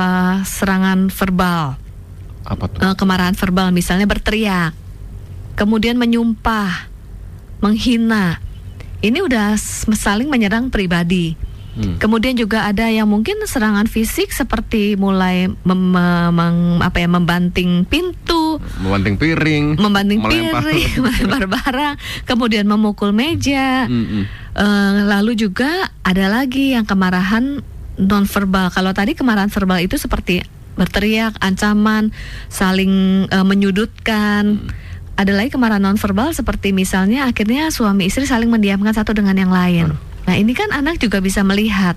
serangan 0.44 1.08
verbal, 1.08 1.80
Apa 2.44 2.68
tuh? 2.68 2.80
eh, 2.84 2.96
kemarahan 3.00 3.34
verbal 3.34 3.72
misalnya 3.72 4.04
berteriak, 4.04 4.76
kemudian 5.56 5.96
menyumpah, 5.96 6.92
menghina. 7.64 8.43
Ini 9.04 9.20
udah 9.20 9.60
saling 9.92 10.32
menyerang 10.32 10.72
pribadi. 10.72 11.36
Hmm. 11.74 11.98
Kemudian 11.98 12.38
juga 12.38 12.70
ada 12.70 12.86
yang 12.86 13.10
mungkin 13.10 13.42
serangan 13.44 13.90
fisik 13.90 14.30
seperti 14.30 14.94
mulai 14.94 15.50
mem- 15.66 15.98
mem- 16.30 16.78
apa 16.80 17.02
ya 17.02 17.10
membanting 17.10 17.82
pintu, 17.84 18.62
Membanting 18.78 19.18
piring. 19.18 19.66
membanting 19.76 20.22
melempar. 20.22 20.62
piring, 20.70 20.92
melempar 21.04 21.44
barang, 21.50 21.96
kemudian 22.24 22.70
memukul 22.70 23.10
meja. 23.10 23.90
Mm-mm. 23.90 24.24
Eh, 24.54 24.94
lalu 25.10 25.34
juga 25.34 25.68
ada 26.06 26.30
lagi 26.30 26.78
yang 26.78 26.86
kemarahan 26.86 27.66
nonverbal. 27.98 28.70
Kalau 28.70 28.94
tadi 28.94 29.18
kemarahan 29.18 29.50
verbal 29.50 29.82
itu 29.82 29.98
seperti 29.98 30.46
berteriak, 30.78 31.42
ancaman, 31.42 32.14
saling 32.54 33.26
eh, 33.28 33.42
menyudutkan. 33.42 34.62
Ada 35.14 35.30
lagi 35.32 35.50
kemarahan 35.50 35.78
nonverbal 35.80 36.32
seperti 36.32 36.72
misalnya 36.72 37.26
akhirnya 37.26 37.70
suami 37.70 38.08
istri 38.08 38.26
saling 38.26 38.50
mendiamkan 38.50 38.92
satu 38.92 39.14
dengan 39.14 39.36
yang 39.36 39.50
lain. 39.50 39.94
Nah 40.24 40.36
ini 40.36 40.52
kan 40.52 40.72
anak 40.72 40.98
juga 40.98 41.20
bisa 41.20 41.42
melihat 41.42 41.94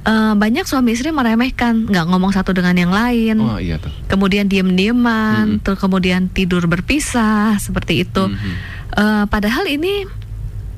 eh, 0.00 0.32
banyak 0.32 0.64
suami 0.64 0.94
istri 0.94 1.10
meremehkan, 1.10 1.84
nggak 1.84 2.06
ngomong 2.06 2.30
satu 2.30 2.54
dengan 2.54 2.72
yang 2.72 2.88
lain 2.88 3.36
Oh 3.36 3.58
iya 3.58 3.76
tuh. 3.76 3.92
kemudian 4.06 4.46
diem-dieman, 4.46 5.58
Mhm. 5.58 5.60
terus 5.60 5.76
kemudian 5.76 6.24
tidur 6.26 6.64
berpisah 6.64 7.58
seperti 7.58 8.04
itu. 8.04 8.24
Mhm. 8.24 8.52
Eh, 8.90 9.24
padahal 9.26 9.66
ini 9.66 10.08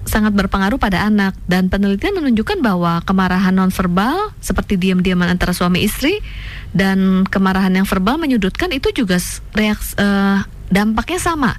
sangat 0.02 0.34
berpengaruh 0.34 0.76
pada 0.76 1.06
anak 1.06 1.38
dan 1.46 1.70
penelitian 1.70 2.18
menunjukkan 2.18 2.58
bahwa 2.58 2.98
kemarahan 3.02 3.54
nonverbal 3.54 4.34
seperti 4.38 4.74
diam-diaman 4.74 5.30
antara 5.30 5.54
suami 5.54 5.86
istri 5.86 6.18
dan 6.72 7.22
kemarahan 7.22 7.70
yang 7.72 7.86
verbal 7.86 8.18
menyudutkan 8.18 8.74
itu 8.74 8.90
juga 8.90 9.22
s- 9.22 9.38
reaks 9.52 9.94
eh, 9.94 10.42
dampaknya 10.72 11.20
sama 11.20 11.52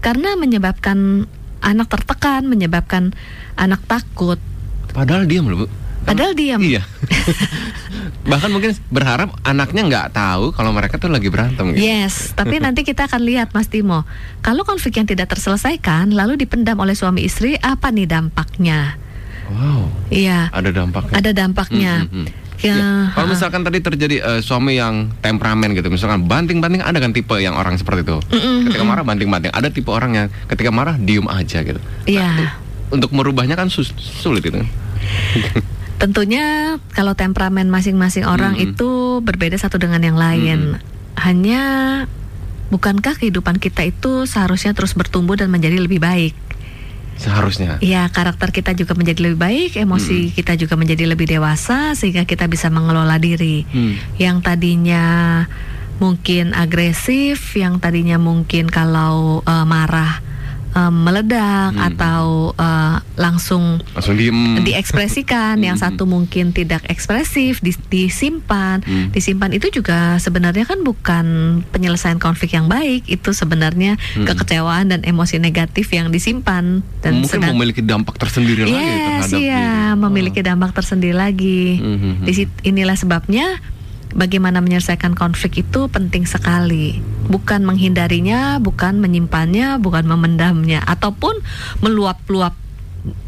karena 0.00 0.38
menyebabkan 0.38 1.26
anak 1.60 1.90
tertekan, 1.92 2.46
menyebabkan 2.48 3.12
anak 3.58 3.82
takut. 3.84 4.38
Padahal 4.94 5.26
diam 5.28 5.50
loh 5.50 5.64
bu. 5.64 5.66
Padahal 6.00 6.32
diam. 6.32 6.64
Iya. 6.64 6.80
Bahkan 8.30 8.48
mungkin 8.48 8.72
berharap 8.88 9.36
anaknya 9.44 9.84
nggak 9.84 10.06
tahu 10.16 10.56
kalau 10.56 10.72
mereka 10.72 10.96
tuh 10.96 11.12
lagi 11.12 11.28
berantem 11.28 11.76
gitu. 11.76 11.84
Yes, 11.84 12.32
tapi 12.32 12.56
nanti 12.64 12.80
kita 12.86 13.04
akan 13.04 13.20
lihat 13.20 13.52
Mas 13.52 13.68
Timo. 13.68 14.08
Kalau 14.40 14.64
konflik 14.64 14.96
yang 14.96 15.04
tidak 15.04 15.28
terselesaikan 15.28 16.16
lalu 16.16 16.40
dipendam 16.40 16.80
oleh 16.80 16.96
suami 16.96 17.28
istri, 17.28 17.60
apa 17.60 17.92
nih 17.92 18.08
dampaknya? 18.08 18.96
Wow. 19.50 19.92
Iya, 20.08 20.48
Ada 20.54 20.70
dampaknya. 20.72 21.14
ada 21.20 21.30
dampaknya. 21.34 21.94
Hmm, 22.06 22.08
hmm, 22.08 22.24
hmm. 22.24 22.49
Ya, 22.60 22.76
Ya, 22.76 22.88
Kalau 23.10 23.26
misalkan 23.26 23.60
tadi 23.60 23.78
terjadi 23.78 24.16
eh, 24.18 24.40
suami 24.40 24.76
yang 24.76 25.08
temperamen 25.18 25.72
gitu, 25.72 25.88
misalkan 25.88 26.24
banting-banting 26.24 26.80
ada 26.80 26.96
kan 26.96 27.10
tipe 27.10 27.32
yang 27.34 27.54
orang 27.54 27.74
seperti 27.74 28.04
itu. 28.04 28.20
Mm-mm, 28.20 28.68
Ketika 28.68 28.84
marah 28.84 29.00
banting-banting, 29.00 29.48
ada 29.48 29.68
tipe 29.68 29.88
orang 29.88 30.12
yang 30.12 30.26
ketika 30.44 30.68
marah 30.68 30.94
diem 30.94 31.24
aja 31.24 31.60
gitu. 31.60 31.80
Iya. 32.04 32.52
Untuk 32.88 33.10
merubahnya 33.10 33.54
kan 33.54 33.68
sus- 33.68 33.96
sulit 33.96 34.42
itu. 34.42 34.60
Tentunya 35.96 36.76
kalau 36.90 37.12
temperamen 37.12 37.68
masing-masing 37.68 38.24
orang 38.24 38.56
Mm-mm. 38.56 38.72
itu 38.72 38.90
berbeda 39.20 39.56
satu 39.56 39.76
dengan 39.76 40.00
yang 40.00 40.16
lain. 40.16 40.80
Hanya 41.16 41.62
bukankah 42.68 43.16
kehidupan 43.16 43.56
kita 43.56 43.84
itu 43.84 44.24
seharusnya 44.24 44.72
terus 44.72 44.92
bertumbuh 44.92 45.36
dan 45.36 45.48
menjadi 45.48 45.76
lebih 45.76 46.00
baik? 46.00 46.32
Seharusnya. 47.20 47.76
Ya, 47.84 48.08
karakter 48.08 48.48
kita 48.48 48.72
juga 48.72 48.96
menjadi 48.96 49.28
lebih 49.28 49.38
baik, 49.38 49.70
emosi 49.76 50.32
kita 50.32 50.56
juga 50.56 50.80
menjadi 50.80 51.04
lebih 51.04 51.28
dewasa 51.28 51.92
sehingga 51.92 52.24
kita 52.24 52.48
bisa 52.48 52.72
mengelola 52.72 53.20
diri. 53.20 53.68
Hmm. 53.68 54.00
Yang 54.16 54.36
tadinya 54.40 55.04
mungkin 56.00 56.56
agresif, 56.56 57.52
yang 57.52 57.76
tadinya 57.76 58.16
mungkin 58.16 58.72
kalau 58.72 59.44
eh, 59.44 59.66
marah 59.68 60.29
eh, 60.70 60.92
meledak 60.92 61.72
Hmm. 61.72 61.86
atau 61.88 62.22
eh, 62.52 62.96
langsung 63.16 63.82
Langsung 63.90 64.14
diem. 64.14 64.60
diekspresikan, 64.60 65.58
yang 65.58 65.74
Hmm. 65.74 65.84
satu 65.88 66.04
mungkin 66.04 66.50
tidak 66.50 66.86
ekspresif, 66.86 67.60
dis- 67.60 67.80
disimpan, 67.86 68.80
Hmm. 68.80 69.10
disimpan 69.10 69.50
itu 69.50 69.70
juga 69.70 70.16
sebenarnya 70.16 70.64
kan 70.64 70.80
bukan 70.80 71.26
penyelesaian 71.68 72.16
konflik 72.16 72.52
yang 72.52 72.66
baik, 72.66 73.06
itu 73.06 73.30
sebenarnya 73.30 73.96
Hmm. 74.14 74.24
kekecewaan 74.24 74.88
dan 74.88 75.00
emosi 75.02 75.36
negatif 75.36 75.88
yang 75.88 76.08
disimpan 76.08 76.82
dan 76.98 77.12
Mungkin 77.18 77.28
sedang 77.28 77.54
memiliki 77.54 77.80
dampak 77.80 78.16
tersendiri 78.16 78.62
lagi 78.62 78.74
Yes, 78.76 79.26
terhadap 79.26 79.38
iya, 79.38 79.64
diri. 79.90 80.00
memiliki 80.00 80.40
dampak 80.40 80.70
tersendiri 80.72 81.12
lagi. 81.12 81.62
Mhm. 81.76 82.22
Di 82.22 82.32
sit- 82.32 82.60
inilah 82.62 82.94
sebabnya 82.94 83.58
bagaimana 84.12 84.58
menyelesaikan 84.58 85.14
konflik 85.14 85.60
itu 85.60 85.86
penting 85.86 86.24
sekali. 86.24 86.98
Bukan 87.26 87.62
menghindarinya, 87.62 88.58
bukan 88.58 88.98
menyimpannya, 88.98 89.78
bukan 89.78 90.04
memendamnya, 90.04 90.82
ataupun 90.82 91.38
meluap-luap 91.78 92.54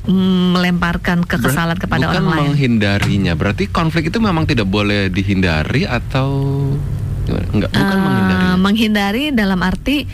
mm, 0.04 0.52
melemparkan 0.52 1.22
kekesalan 1.22 1.78
Ber- 1.78 1.82
kepada 1.82 2.06
bukan 2.06 2.22
orang 2.22 2.26
lain. 2.26 2.42
menghindarinya. 2.50 3.32
Berarti 3.32 3.66
konflik 3.66 4.10
itu 4.10 4.18
memang 4.18 4.44
tidak 4.44 4.66
boleh 4.66 5.06
dihindari 5.08 5.86
atau 5.86 6.28
enggak? 7.28 7.70
Bukan 7.70 7.94
Eh, 7.94 8.02
menghindari. 8.02 8.46
menghindari 8.58 9.24
dalam 9.30 9.60
arti 9.62 10.04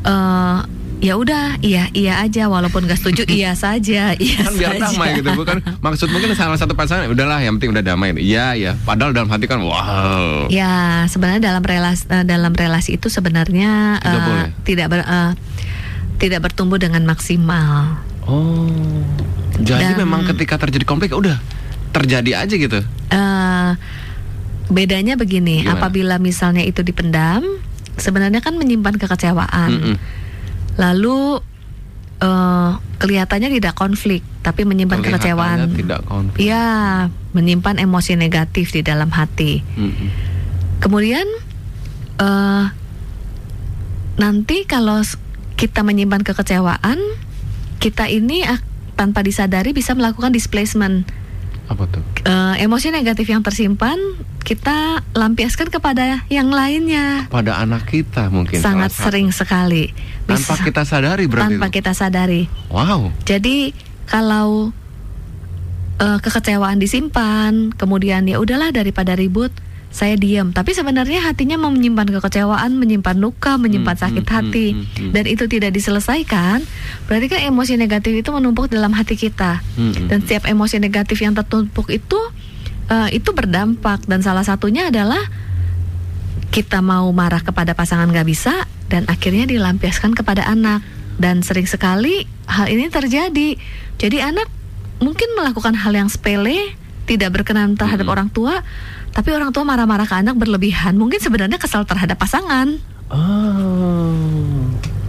eh, 0.00 0.58
ya 0.98 1.14
udah 1.14 1.58
iya 1.60 1.86
iya 1.92 2.18
aja 2.18 2.46
walaupun 2.46 2.82
gak 2.84 2.98
setuju 2.98 3.22
iya 3.30 3.54
saja 3.54 4.12
iya 4.14 4.38
Kan 4.40 4.54
biar 4.54 4.72
saja. 4.74 4.82
damai 4.88 5.08
gitu, 5.14 5.30
bukan? 5.32 5.56
Maksud 5.86 6.08
mungkin 6.08 6.34
salah 6.34 6.54
satu 6.54 6.74
pasangan 6.74 7.06
udahlah 7.06 7.38
yang 7.38 7.56
penting 7.56 7.70
udah 7.70 7.84
damai. 7.84 8.14
Iya 8.14 8.54
ya. 8.54 8.72
Padahal 8.76 9.12
dalam 9.12 9.28
hati 9.28 9.46
kan 9.46 9.58
wow. 9.58 10.46
Ya, 10.48 11.06
sebenarnya 11.06 11.38
dalam 11.44 11.62
relasi 11.62 12.02
dalam 12.24 12.50
relasi 12.50 12.94
itu 12.94 13.06
sebenarnya 13.06 13.98
Tidak 13.98 14.10
eh, 14.12 14.24
boleh. 14.24 14.48
tidak 14.64 14.86
ber- 14.88 15.06
eh, 15.06 15.32
tidak 16.18 16.40
bertumbuh 16.42 16.76
dengan 16.76 17.02
maksimal. 17.04 18.02
Oh. 18.22 18.66
Jadi 19.56 19.94
Dan- 19.94 20.00
memang 20.00 20.26
ketika 20.26 20.58
terjadi 20.58 20.82
konflik 20.82 21.10
udah 21.10 21.38
terjadi 21.90 22.42
aja 22.42 22.54
gitu. 22.54 22.78
Eh, 23.08 23.70
bedanya 24.68 25.14
begini, 25.14 25.62
Gimana? 25.62 25.78
apabila 25.78 26.14
misalnya 26.18 26.60
itu 26.60 26.82
dipendam, 26.82 27.40
sebenarnya 27.94 28.38
kan 28.38 28.52
menyimpan 28.52 28.94
kekecewaan. 28.96 29.70
Mm-mm. 29.72 29.96
Lalu 30.78 31.42
eh, 32.22 32.70
kelihatannya 33.02 33.50
tidak 33.50 33.74
konflik, 33.74 34.22
tapi 34.46 34.62
menyimpan 34.64 35.02
kekecewaan. 35.02 35.74
tidak 35.74 36.06
konflik. 36.06 36.40
Iya, 36.48 36.66
menyimpan 37.34 37.82
emosi 37.82 38.14
negatif 38.14 38.70
di 38.72 38.86
dalam 38.86 39.10
hati. 39.10 39.60
Mm-mm. 39.76 40.08
Kemudian 40.78 41.26
eh 42.18 42.64
nanti 44.18 44.66
kalau 44.66 44.98
kita 45.54 45.86
menyimpan 45.86 46.22
kekecewaan, 46.26 46.98
kita 47.78 48.10
ini 48.10 48.42
tanpa 48.98 49.22
disadari 49.22 49.70
bisa 49.70 49.94
melakukan 49.94 50.34
displacement. 50.34 51.06
Apa 51.68 51.84
tuh? 51.84 52.00
Eh, 52.24 52.64
emosi 52.64 52.88
negatif 52.88 53.28
yang 53.28 53.40
tersimpan 53.40 54.00
kita 54.40 55.04
lampiaskan 55.12 55.68
kepada 55.68 56.24
yang 56.26 56.48
lainnya. 56.48 57.28
Pada 57.28 57.60
anak 57.60 57.84
kita 57.84 58.32
mungkin 58.32 58.58
Sangat 58.58 58.88
satu. 58.90 59.12
sering 59.12 59.28
sekali. 59.28 59.92
tanpa 60.24 60.56
Bisa- 60.56 60.64
kita 60.64 60.82
sadari 60.84 61.24
berarti 61.24 61.56
tanpa 61.56 61.68
itu. 61.68 61.76
kita 61.80 61.92
sadari. 61.92 62.42
Wow. 62.68 63.12
Jadi 63.22 63.72
kalau 64.04 64.72
eh, 65.98 66.18
kekecewaan 66.18 66.78
disimpan, 66.78 67.74
kemudian 67.74 68.22
ya 68.24 68.38
udahlah 68.38 68.70
daripada 68.70 69.12
ribut, 69.12 69.50
saya 69.98 70.14
diam. 70.14 70.54
Tapi 70.54 70.70
sebenarnya 70.70 71.26
hatinya 71.26 71.58
mau 71.58 71.74
menyimpan 71.74 72.06
kekecewaan, 72.06 72.78
menyimpan 72.78 73.18
luka, 73.18 73.58
menyimpan 73.58 73.98
Hmm, 73.98 74.04
sakit 74.06 74.24
hmm, 74.24 74.34
hati, 74.38 74.66
hmm, 74.70 74.78
hmm, 74.78 74.94
hmm. 74.94 75.12
dan 75.18 75.24
itu 75.26 75.44
tidak 75.50 75.70
diselesaikan, 75.74 76.62
berarti 77.10 77.26
kan 77.26 77.40
emosi 77.50 77.74
negatif 77.74 78.14
itu 78.14 78.30
menumpuk 78.30 78.70
dalam 78.70 78.94
hati 78.94 79.18
kita. 79.18 79.58
Mm-mm. 79.74 80.06
Dan 80.06 80.22
setiap 80.22 80.46
emosi 80.46 80.78
negatif 80.78 81.18
yang 81.18 81.34
tertumpuk 81.34 81.90
itu 81.90 82.20
eh, 82.86 83.18
itu 83.18 83.34
berdampak 83.34 84.06
dan 84.06 84.22
salah 84.22 84.46
satunya 84.46 84.86
adalah 84.94 85.20
kita 86.48 86.80
mau 86.80 87.10
marah 87.12 87.42
kepada 87.42 87.74
pasangan 87.76 88.08
nggak 88.08 88.28
bisa 88.28 88.64
dan 88.88 89.04
akhirnya 89.10 89.44
dilampiaskan 89.44 90.16
kepada 90.16 90.48
anak 90.48 90.80
dan 91.20 91.44
sering 91.44 91.68
sekali 91.68 92.24
hal 92.48 92.70
ini 92.70 92.88
terjadi. 92.88 93.58
Jadi 93.98 94.18
anak 94.22 94.48
mungkin 95.02 95.28
melakukan 95.34 95.74
hal 95.74 95.92
yang 95.92 96.08
sepele, 96.08 96.72
tidak 97.04 97.34
berkenan 97.34 97.74
terhadap 97.74 98.06
Mm-mm. 98.06 98.14
orang 98.14 98.28
tua, 98.30 98.62
tapi 99.18 99.34
orang 99.34 99.50
tua 99.50 99.66
marah-marah 99.66 100.06
ke 100.06 100.14
anak 100.14 100.38
berlebihan. 100.38 100.94
Mungkin 100.94 101.18
sebenarnya 101.18 101.58
kesal 101.58 101.82
terhadap 101.82 102.14
pasangan 102.16 102.78
Oh. 103.08 104.14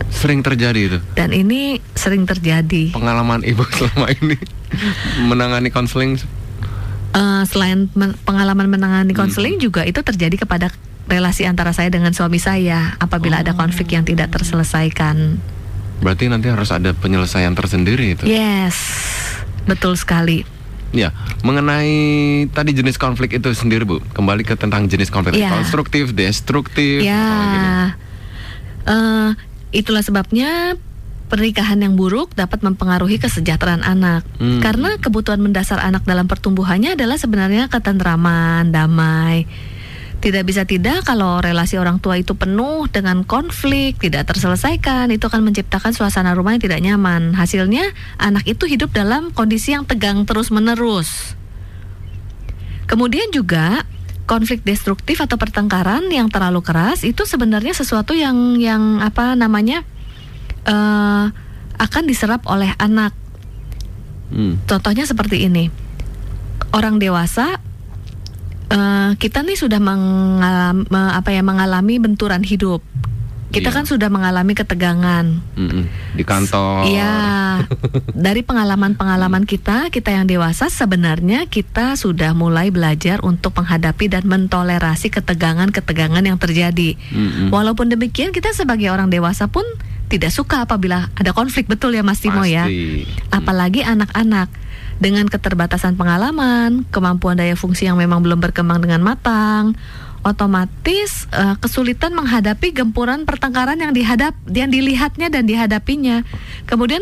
Sering 0.09 0.41
terjadi 0.41 0.81
itu. 0.81 0.97
dan 1.13 1.29
ini 1.29 1.77
sering 1.93 2.25
terjadi. 2.25 2.89
Pengalaman 2.89 3.43
ibu 3.43 3.61
selama 3.77 4.09
ini 4.11 4.33
menangani 5.21 5.69
konseling 5.69 6.17
Eh, 7.09 7.43
selain 7.45 7.89
men- 7.93 8.17
pengalaman 8.19 8.65
menangani 8.65 9.11
Hmm. 9.11 9.25
konseling 9.25 9.57
juga 9.57 9.81
itu 9.81 9.97
terjadi 9.99 10.37
kepada 10.37 10.69
relasi 11.05 11.41
antara 11.43 11.69
saya 11.69 11.89
dengan 11.89 12.13
suami 12.13 12.37
saya 12.37 12.93
apabila 12.97 13.41
ada 13.41 13.53
Oh. 13.53 13.57
konflik 13.57 13.91
yang 13.91 14.01
tidak 14.03 14.29
terselesaikan. 14.29 15.37
berarti 15.99 16.31
nanti 16.31 16.47
harus 16.47 16.69
ada 16.69 16.95
penyelesaian 16.95 17.51
tersendiri 17.51 18.15
itu. 18.15 18.23
Yes, 18.23 18.79
betul 19.65 19.93
sekali. 19.93 20.47
Ya, 20.89 21.13
mengenai 21.45 22.49
tadi 22.49 22.73
jenis 22.73 22.97
konflik 22.97 23.37
itu 23.37 23.53
sendiri 23.53 23.85
Bu, 23.85 24.01
kembali 24.17 24.41
ke 24.41 24.57
tentang 24.57 24.89
jenis 24.89 25.13
konflik 25.13 25.37
Iya. 25.37 25.53
konstruktif, 25.53 26.17
destruktif, 26.17 27.05
Ya, 27.05 27.93
eh, 28.89 29.29
itulah 29.69 30.01
sebabnya 30.01 30.73
pernikahan 31.29 31.77
yang 31.77 31.93
buruk 31.93 32.33
dapat 32.33 32.65
mempengaruhi 32.65 33.21
kesejahteraan 33.21 33.85
anak. 33.85 34.25
Hmm. 34.41 34.59
Karena 34.65 34.97
kebutuhan 34.97 35.37
mendasar 35.37 35.77
anak 35.77 36.03
dalam 36.09 36.25
pertumbuhannya 36.25 36.97
adalah 36.97 37.21
sebenarnya 37.21 37.69
ketentraman, 37.69 38.73
damai. 38.73 39.45
Tidak 40.19 40.43
bisa 40.43 40.67
tidak 40.67 41.07
kalau 41.07 41.39
relasi 41.39 41.79
orang 41.79 42.03
tua 42.03 42.19
itu 42.19 42.35
penuh 42.35 42.91
dengan 42.91 43.23
konflik, 43.23 44.03
tidak 44.03 44.27
terselesaikan, 44.27 45.07
itu 45.15 45.23
akan 45.31 45.47
menciptakan 45.47 45.95
suasana 45.95 46.35
rumah 46.35 46.59
yang 46.59 46.63
tidak 46.63 46.83
nyaman. 46.83 47.31
Hasilnya 47.31 47.95
anak 48.19 48.43
itu 48.43 48.67
hidup 48.67 48.91
dalam 48.91 49.31
kondisi 49.31 49.71
yang 49.71 49.87
tegang 49.87 50.27
terus-menerus. 50.27 51.39
Kemudian 52.83 53.31
juga 53.31 53.87
konflik 54.27 54.67
destruktif 54.67 55.23
atau 55.23 55.39
pertengkaran 55.39 56.11
yang 56.11 56.27
terlalu 56.27 56.61
keras 56.61 57.01
itu 57.07 57.23
sebenarnya 57.23 57.71
sesuatu 57.71 58.11
yang 58.13 58.59
yang 58.61 59.01
apa 59.01 59.33
namanya 59.39 59.87
eh 60.67 61.25
akan 61.79 62.03
diserap 62.03 62.43
oleh 62.51 62.75
anak. 62.75 63.15
Hmm. 64.35 64.59
Contohnya 64.67 65.07
seperti 65.07 65.47
ini. 65.47 65.71
Orang 66.75 66.99
dewasa 66.99 67.63
eh, 68.69 69.11
kita 69.17 69.41
nih 69.43 69.57
sudah 69.57 69.81
mengalami 69.81 70.85
apa 70.89 71.29
ya 71.33 71.41
mengalami 71.41 71.97
benturan 71.97 72.45
hidup. 72.45 72.81
Kita 73.49 73.73
Iya. 73.73 73.81
kan 73.81 73.85
sudah 73.89 74.13
mengalami 74.13 74.53
ketegangan. 74.53 75.25
Mm-mm. 75.57 75.89
Di 76.13 76.21
kantor. 76.21 76.85
Iya. 76.85 77.17
Dari 78.13 78.45
pengalaman-pengalaman 78.45 79.49
kita, 79.49 79.89
kita 79.89 80.13
yang 80.13 80.29
dewasa 80.29 80.69
sebenarnya 80.69 81.49
kita 81.49 81.97
sudah 81.97 82.37
mulai 82.37 82.69
belajar 82.69 83.25
untuk 83.25 83.57
menghadapi 83.57 84.05
dan 84.05 84.29
mentolerasi 84.29 85.09
ketegangan-ketegangan 85.09 86.21
yang 86.21 86.37
terjadi. 86.37 86.93
Mm-mm. 87.09 87.49
Walaupun 87.49 87.89
demikian, 87.89 88.29
kita 88.29 88.53
sebagai 88.53 88.93
orang 88.93 89.09
dewasa 89.09 89.49
pun 89.49 89.65
tidak 90.13 90.29
suka 90.29 90.69
apabila 90.69 91.09
ada 91.17 91.33
konflik 91.33 91.65
betul 91.65 91.97
ya 91.97 92.05
Mas 92.05 92.21
Timo 92.21 92.45
ya. 92.45 92.69
Pasti. 92.69 93.09
Apalagi 93.33 93.81
anak-anak 93.81 94.49
dengan 94.99 95.25
keterbatasan 95.31 95.95
pengalaman, 95.95 96.83
kemampuan 96.91 97.39
daya 97.39 97.55
fungsi 97.55 97.87
yang 97.87 97.95
memang 97.95 98.19
belum 98.19 98.43
berkembang 98.43 98.83
dengan 98.83 98.99
matang, 98.99 99.73
otomatis 100.27 101.25
eh, 101.31 101.55
kesulitan 101.63 102.11
menghadapi 102.11 102.75
gempuran 102.75 103.23
pertengkaran 103.23 103.79
yang 103.79 103.95
dihadap 103.95 104.35
yang 104.51 104.67
dilihatnya 104.67 105.31
dan 105.31 105.47
dihadapinya. 105.47 106.27
Kemudian 106.67 107.01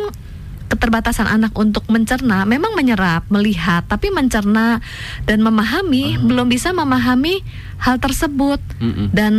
keterbatasan 0.67 1.25
anak 1.25 1.55
untuk 1.55 1.87
mencerna 1.87 2.43
memang 2.43 2.75
menyerap, 2.75 3.25
melihat, 3.31 3.87
tapi 3.87 4.11
mencerna 4.11 4.83
dan 5.25 5.39
memahami 5.41 6.19
belum 6.21 6.51
bisa 6.51 6.75
memahami 6.75 7.41
hal 7.81 7.97
tersebut 7.97 8.59
Mm-mm. 8.77 9.09
dan 9.09 9.33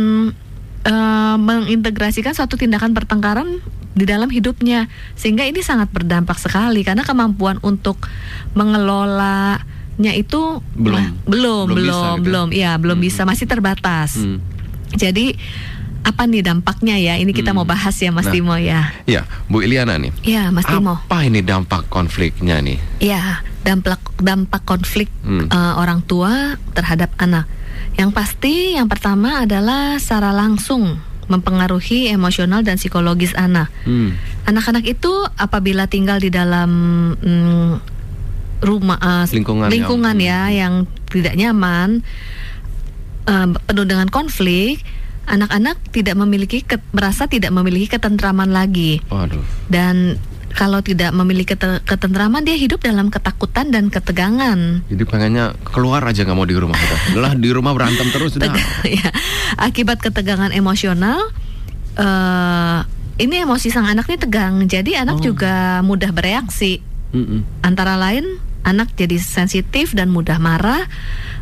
eh, 0.83 1.35
mengintegrasikan 1.39 2.35
suatu 2.35 2.59
tindakan 2.59 2.91
pertengkaran 2.91 3.63
di 3.91 4.03
dalam 4.03 4.27
hidupnya 4.27 4.85
sehingga 5.13 5.43
ini 5.43 5.59
sangat 5.59 5.89
berdampak 5.89 6.35
sekali 6.35 6.81
karena 6.81 7.01
kemampuan 7.01 7.57
untuk 7.59 7.97
mengelolanya 8.53 9.59
itu 10.13 10.61
Belum. 10.73 10.95
wah, 10.95 11.07
belum 11.25 11.65
Belum 11.65 11.75
bisa 11.75 11.89
belum 11.89 11.97
gitu 11.99 12.15
ya? 12.15 12.23
belum 12.23 12.47
ya 12.51 12.71
belum 12.75 12.97
Hmm. 12.97 13.05
bisa 13.05 13.21
masih 13.23 13.45
terbatas 13.45 14.15
Mm. 14.15 14.37
jadi 14.93 15.25
apa 15.99 16.23
nih 16.23 16.41
dampaknya 16.41 16.95
ya 16.95 17.13
ini 17.15 17.29
kita 17.29 17.51
Hmm. 17.51 17.59
mau 17.59 17.67
bahas 17.67 17.91
ya 17.93 18.07
Mas 18.09 18.23
Nah. 18.23 18.31
Timo 18.31 18.55
ya 18.55 18.95
Ya, 19.03 19.27
Bu 19.45 19.59
Iliana 19.59 19.97
nih. 19.97 20.15
ya 20.23 20.47
Mas 20.47 20.63
Timo 20.63 20.95
Apa 21.01 21.23
ini 21.23 21.41
dampak 21.41 21.85
konfliknya 21.87 22.57
nih? 22.59 22.79
Ya, 22.99 23.43
dampak 23.61 23.99
dampak 24.17 24.63
konflik 24.63 25.11
Hmm. 25.21 25.45
eh, 25.45 25.73
orang 25.75 25.99
tua 26.01 26.55
terhadap 26.71 27.11
anak. 27.17 27.45
Yang 27.93 28.11
pasti 28.13 28.53
yang 28.73 28.87
pertama 28.87 29.43
adalah 29.43 29.99
secara 29.99 30.31
langsung 30.31 31.03
mempengaruhi 31.29 32.09
emosional 32.09 32.65
dan 32.65 32.75
psikologis 32.75 33.31
anak. 33.33 33.69
Hmm. 33.85 34.17
Anak-anak 34.43 34.83
itu 34.83 35.09
apabila 35.37 35.85
tinggal 35.85 36.17
di 36.17 36.27
dalam 36.27 36.69
mm, 37.15 37.71
rumah 38.59 38.97
eh, 38.99 39.25
Lingkungan 39.31 39.69
yang- 39.69 39.73
lingkungan 39.73 40.17
ya 40.17 40.41
yang 40.49 40.73
tidak 41.07 41.33
nyaman 41.33 42.01
eh, 43.23 43.47
penuh 43.55 43.85
dengan 43.85 44.09
konflik, 44.09 44.81
anak-anak 45.25 45.77
tidak 45.93 46.17
memiliki 46.17 46.65
ke- 46.65 46.81
merasa 46.89 47.29
tidak 47.29 47.53
memiliki 47.53 47.85
ketentraman 47.87 48.49
lagi 48.49 48.99
Waduh. 49.07 49.45
dan 49.69 50.17
kalau 50.51 50.79
tidak 50.79 51.11
memiliki 51.11 51.53
kete- 51.53 51.81
ketentraman 51.83 52.41
dia 52.41 52.53
hidup 52.53 52.79
dalam 52.79 53.07
ketakutan 53.07 53.69
dan 53.69 53.87
ketegangan. 53.87 54.81
Jadi 54.85 55.03
pengennya 55.03 55.53
keluar 55.63 56.01
aja 56.01 56.21
nggak 56.21 56.33
mau 56.33 56.43
di 56.43 56.53
rumah. 56.53 56.75
Udah 57.11 57.33
di 57.33 57.49
rumah 57.49 57.71
berantem 57.71 58.09
terus 58.09 58.35
udah. 58.35 58.49
Teg- 58.49 58.65
ya, 58.99 59.09
akibat 59.57 59.99
ketegangan 59.99 60.49
emosional 60.49 61.21
eh 61.95 62.79
ini 63.19 63.43
emosi 63.43 63.67
sang 63.67 63.83
anak 63.83 64.07
ini 64.07 64.17
tegang. 64.17 64.63
Jadi 64.63 64.95
anak 64.95 65.19
Oh. 65.19 65.23
juga 65.25 65.83
mudah 65.83 66.09
bereaksi. 66.09 66.79
Mm-mm. 67.11 67.43
Antara 67.59 67.99
lain 67.99 68.23
anak 68.63 68.95
jadi 68.95 69.19
sensitif 69.19 69.91
dan 69.91 70.07
mudah 70.07 70.39
marah 70.39 70.87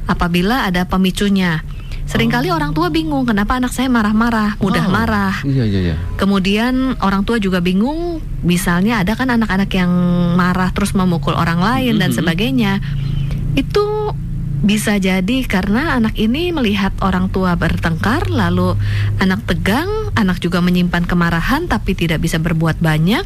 apabila 0.06 0.66
ada 0.66 0.86
pemicunya. 0.86 1.62
Seringkali 2.08 2.48
orang 2.48 2.72
tua 2.72 2.88
bingung 2.88 3.28
kenapa 3.28 3.60
anak 3.60 3.76
saya 3.76 3.92
marah-marah, 3.92 4.56
mudah 4.64 4.88
Oh. 4.88 4.92
marah. 4.92 5.36
Iya 5.44 5.64
iya 5.68 5.80
iya. 5.92 5.96
Kemudian 6.16 6.96
orang 7.04 7.28
tua 7.28 7.36
juga 7.36 7.60
bingung, 7.60 8.24
misalnya 8.42 9.04
ada 9.04 9.12
kan 9.14 9.28
anak-anak 9.28 9.68
yang 9.76 9.92
marah 10.40 10.72
terus 10.72 10.96
memukul 10.96 11.36
orang 11.36 11.60
lain 11.60 12.00
dan 12.00 12.16
Mhm. 12.16 12.18
sebagainya. 12.18 12.80
Itu 13.54 14.16
bisa 14.62 14.98
jadi 14.98 15.46
karena 15.46 15.98
anak 16.02 16.18
ini 16.18 16.50
melihat 16.50 16.94
orang 17.06 17.30
tua 17.30 17.54
bertengkar, 17.54 18.30
lalu 18.32 18.74
anak 19.22 19.46
tegang, 19.46 19.90
anak 20.18 20.42
juga 20.42 20.64
menyimpan 20.66 21.06
kemarahan 21.06 21.70
tapi 21.70 21.94
tidak 21.94 22.26
bisa 22.26 22.42
berbuat 22.42 22.82
banyak. 22.82 23.24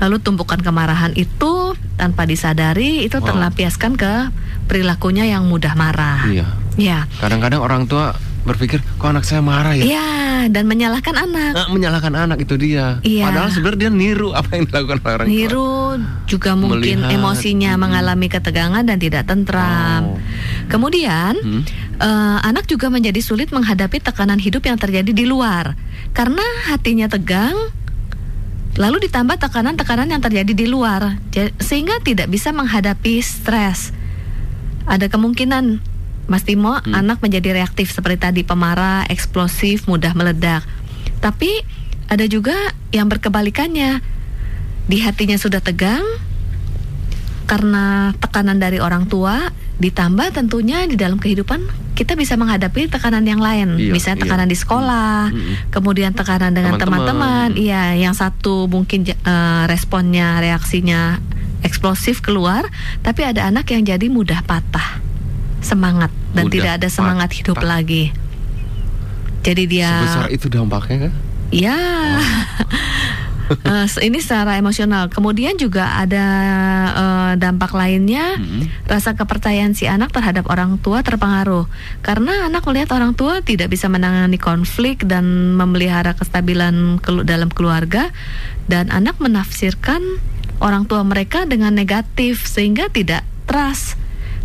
Lalu 0.00 0.16
tumpukan 0.24 0.58
kemarahan 0.64 1.12
itu 1.14 1.76
tanpa 2.00 2.24
disadari 2.24 3.04
itu 3.04 3.20
Wow. 3.20 3.28
terlampiaskan 3.28 3.92
ke 4.00 4.32
perilakunya 4.66 5.28
yang 5.28 5.46
mudah 5.46 5.76
marah. 5.76 6.24
Iya. 6.26 6.46
Ya. 6.80 6.98
Kadang-kadang 7.20 7.60
orang 7.60 7.84
tua 7.84 8.16
berpikir 8.42 8.82
kok 8.98 9.06
anak 9.06 9.22
saya 9.22 9.38
marah 9.38 9.78
ya. 9.78 9.84
Ya, 9.86 10.10
dan 10.50 10.66
menyalahkan 10.66 11.14
anak. 11.14 11.54
Nah, 11.54 11.68
menyalahkan 11.70 12.10
anak 12.10 12.42
itu 12.42 12.58
dia. 12.58 12.98
Iya. 13.06 13.30
Padahal 13.30 13.50
sebenarnya 13.54 13.80
dia 13.86 13.90
niru 13.94 14.34
apa 14.34 14.58
yang 14.58 14.64
dilakukan 14.66 14.98
orang 15.06 15.26
tua. 15.26 15.30
Niru 15.30 15.72
juga 16.26 16.50
mungkin 16.58 17.06
Melihat, 17.06 17.14
emosinya 17.14 17.72
mm. 17.76 17.80
mengalami 17.80 18.26
ketegangan 18.26 18.82
dan 18.82 18.98
tidak 18.98 19.30
tentram. 19.30 20.16
Oh. 20.16 20.18
Kemudian 20.70 21.34
Hmm. 21.38 21.62
eh, 22.02 22.38
anak 22.42 22.66
juga 22.66 22.90
menjadi 22.90 23.18
sulit 23.22 23.54
menghadapi 23.54 24.02
tekanan 24.02 24.38
hidup 24.42 24.66
yang 24.66 24.78
terjadi 24.78 25.10
di 25.14 25.24
luar 25.26 25.78
karena 26.12 26.42
hatinya 26.70 27.06
tegang. 27.06 27.54
Lalu 28.72 29.04
ditambah 29.04 29.36
tekanan-tekanan 29.36 30.08
yang 30.16 30.24
terjadi 30.24 30.52
di 30.56 30.64
luar, 30.64 31.20
sehingga 31.60 32.00
tidak 32.00 32.32
bisa 32.32 32.56
menghadapi 32.56 33.20
stres. 33.20 33.92
Ada 34.88 35.12
kemungkinan, 35.12 35.76
Mas 36.24 36.48
Timo, 36.48 36.80
Hmm. 36.80 36.96
anak 36.96 37.20
menjadi 37.20 37.52
reaktif 37.52 37.92
seperti 37.92 38.24
tadi, 38.24 38.40
pemarah, 38.48 39.04
eksplosif, 39.12 39.84
mudah 39.84 40.16
meledak. 40.16 40.64
Tapi 41.20 41.52
ada 42.08 42.24
juga 42.24 42.56
yang 42.96 43.12
berkebalikannya, 43.12 44.00
di 44.88 44.98
hatinya 45.04 45.36
sudah 45.36 45.60
tegang 45.60 46.02
karena 47.52 48.16
tekanan 48.16 48.56
dari 48.56 48.80
orang 48.80 49.04
tua, 49.04 49.52
ditambah 49.76 50.32
tentunya 50.32 50.88
di 50.88 50.96
dalam 50.96 51.20
kehidupan 51.20 51.60
kita 51.92 52.16
bisa 52.16 52.32
menghadapi 52.40 52.88
tekanan 52.88 53.28
yang 53.28 53.44
lain, 53.44 53.76
Iya, 53.76 53.92
misalnya 53.92 54.18
iya. 54.18 54.24
tekanan 54.24 54.48
di 54.48 54.56
sekolah, 54.56 55.28
Mm-mm. 55.28 55.54
kemudian 55.68 56.16
tekanan 56.16 56.56
dengan 56.56 56.80
Teman-teman. 56.80 57.52
iya, 57.60 57.92
yang 57.92 58.16
satu 58.16 58.64
mungkin 58.64 59.04
eh, 59.04 59.62
responnya, 59.68 60.40
reaksinya 60.40 61.20
eksplosif 61.60 62.24
keluar, 62.24 62.64
tapi 63.04 63.20
ada 63.28 63.44
anak 63.44 63.68
yang 63.68 63.84
jadi 63.84 64.08
mudah 64.08 64.40
patah 64.42 65.04
semangat 65.60 66.08
dan 66.32 66.48
Mudah 66.48 66.54
tidak 66.56 66.72
ada 66.80 66.88
semangat 66.88 67.30
hidup 67.36 67.60
patah. 67.60 67.68
lagi. 67.76 68.04
Jadi 69.44 69.62
dia 69.68 69.90
Sebesar 69.92 70.28
itu 70.32 70.46
dampaknya 70.48 70.96
kan? 71.06 71.12
Ya, 71.52 71.76
Eh, 73.62 73.86
ini 74.04 74.18
secara 74.18 74.56
emosional. 74.56 75.12
Kemudian 75.12 75.54
juga 75.60 75.98
ada 76.00 76.26
eh, 76.92 77.32
dampak 77.36 77.76
lainnya, 77.76 78.36
Mm-mm. 78.40 78.88
rasa 78.88 79.12
kepercayaan 79.12 79.76
si 79.76 79.86
anak 79.86 80.10
terhadap 80.10 80.48
orang 80.48 80.80
tua 80.80 81.04
terpengaruh 81.04 81.68
karena 82.00 82.48
anak 82.48 82.64
melihat 82.66 82.96
orang 82.96 83.12
tua 83.12 83.44
tidak 83.44 83.70
bisa 83.70 83.86
menangani 83.86 84.40
konflik 84.40 85.04
dan 85.04 85.54
memelihara 85.54 86.16
kestabilan 86.16 86.98
kelu- 87.00 87.26
dalam 87.26 87.52
keluarga, 87.52 88.10
dan 88.66 88.88
anak 88.88 89.18
menafsirkan 89.20 90.00
orang 90.62 90.86
tua 90.86 91.02
mereka 91.02 91.44
dengan 91.44 91.74
negatif 91.74 92.46
sehingga 92.46 92.88
tidak 92.88 93.26
trust. 93.50 93.98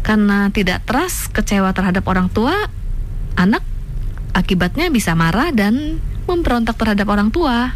Karena 0.05 0.47
tidak 0.53 0.87
trust, 0.87 1.35
kecewa 1.35 1.73
terhadap 1.75 2.05
orang 2.07 2.31
tua, 2.31 2.55
anak 3.35 3.61
akibatnya 4.31 4.87
bisa 4.87 5.17
marah 5.17 5.51
dan 5.51 5.99
memberontak 6.29 6.77
terhadap 6.79 7.07
orang 7.09 7.29
tua. 7.33 7.75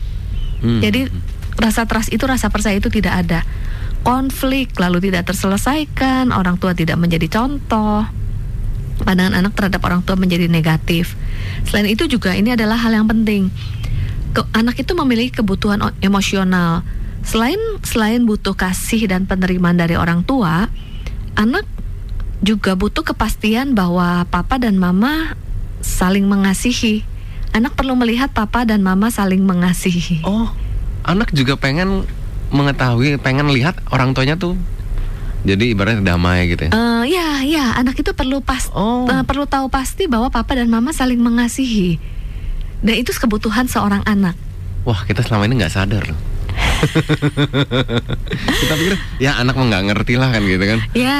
Hmm. 0.62 0.82
Jadi 0.82 1.10
rasa 1.58 1.86
trust 1.90 2.14
itu, 2.14 2.24
rasa 2.24 2.48
percaya 2.54 2.78
itu 2.78 2.88
tidak 2.88 3.28
ada. 3.28 3.42
Konflik 4.02 4.74
lalu 4.82 5.12
tidak 5.12 5.30
terselesaikan, 5.30 6.34
orang 6.34 6.58
tua 6.58 6.74
tidak 6.74 6.98
menjadi 6.98 7.30
contoh. 7.30 8.06
Pandangan 9.02 9.34
anak 9.46 9.54
terhadap 9.58 9.82
orang 9.86 10.02
tua 10.06 10.18
menjadi 10.18 10.46
negatif. 10.46 11.18
Selain 11.66 11.90
itu 11.90 12.06
juga 12.06 12.34
ini 12.34 12.54
adalah 12.54 12.78
hal 12.78 12.94
yang 12.94 13.10
penting. 13.10 13.50
Ke- 14.34 14.48
anak 14.54 14.78
itu 14.82 14.94
memiliki 14.98 15.42
kebutuhan 15.42 15.82
emosional. 16.02 16.86
Selain 17.22 17.58
selain 17.86 18.26
butuh 18.26 18.58
kasih 18.58 19.06
dan 19.06 19.30
penerimaan 19.30 19.78
dari 19.78 19.94
orang 19.94 20.26
tua, 20.26 20.70
anak 21.38 21.66
juga 22.42 22.74
butuh 22.74 23.06
kepastian 23.06 23.78
bahwa 23.78 24.26
papa 24.26 24.58
dan 24.58 24.82
mama 24.82 25.38
saling 25.82 26.26
mengasihi. 26.26 27.06
Anak 27.52 27.76
perlu 27.76 28.00
melihat 28.00 28.32
papa 28.32 28.64
dan 28.64 28.80
mama 28.80 29.12
saling 29.12 29.44
mengasihi. 29.44 30.24
Oh, 30.24 30.48
anak 31.04 31.36
juga 31.36 31.60
pengen 31.60 32.08
mengetahui, 32.48 33.20
pengen 33.20 33.52
lihat 33.52 33.76
orang 33.92 34.16
tuanya 34.16 34.40
tuh. 34.40 34.56
Jadi 35.42 35.74
ibaratnya 35.74 36.16
damai 36.16 36.48
gitu 36.48 36.70
ya. 36.70 36.72
Eh, 36.72 37.04
ya, 37.10 37.28
ya, 37.42 37.66
anak 37.74 37.98
itu 37.98 38.14
perlu 38.14 38.40
pas, 38.46 38.70
Oh. 38.72 39.10
eh, 39.10 39.26
perlu 39.26 39.50
tahu 39.50 39.68
pasti 39.68 40.06
bahwa 40.06 40.30
papa 40.30 40.54
dan 40.54 40.70
mama 40.70 40.94
saling 40.94 41.18
mengasihi. 41.18 41.98
Dan 42.80 43.02
itu 43.02 43.10
kebutuhan 43.12 43.66
seorang 43.66 44.06
anak. 44.06 44.38
Wah, 44.86 45.02
kita 45.04 45.26
selama 45.26 45.50
ini 45.50 45.60
nggak 45.62 45.74
sadar 45.74 46.06
loh. 46.06 46.20
kita 48.62 48.74
pikir 48.74 48.96
ya 49.18 49.38
anak 49.38 49.54
mah 49.54 49.66
nggak 49.70 49.86
ngerti 49.94 50.14
lah 50.18 50.30
kan 50.30 50.42
gitu 50.46 50.62
kan. 50.62 50.80
Ya, 50.94 51.20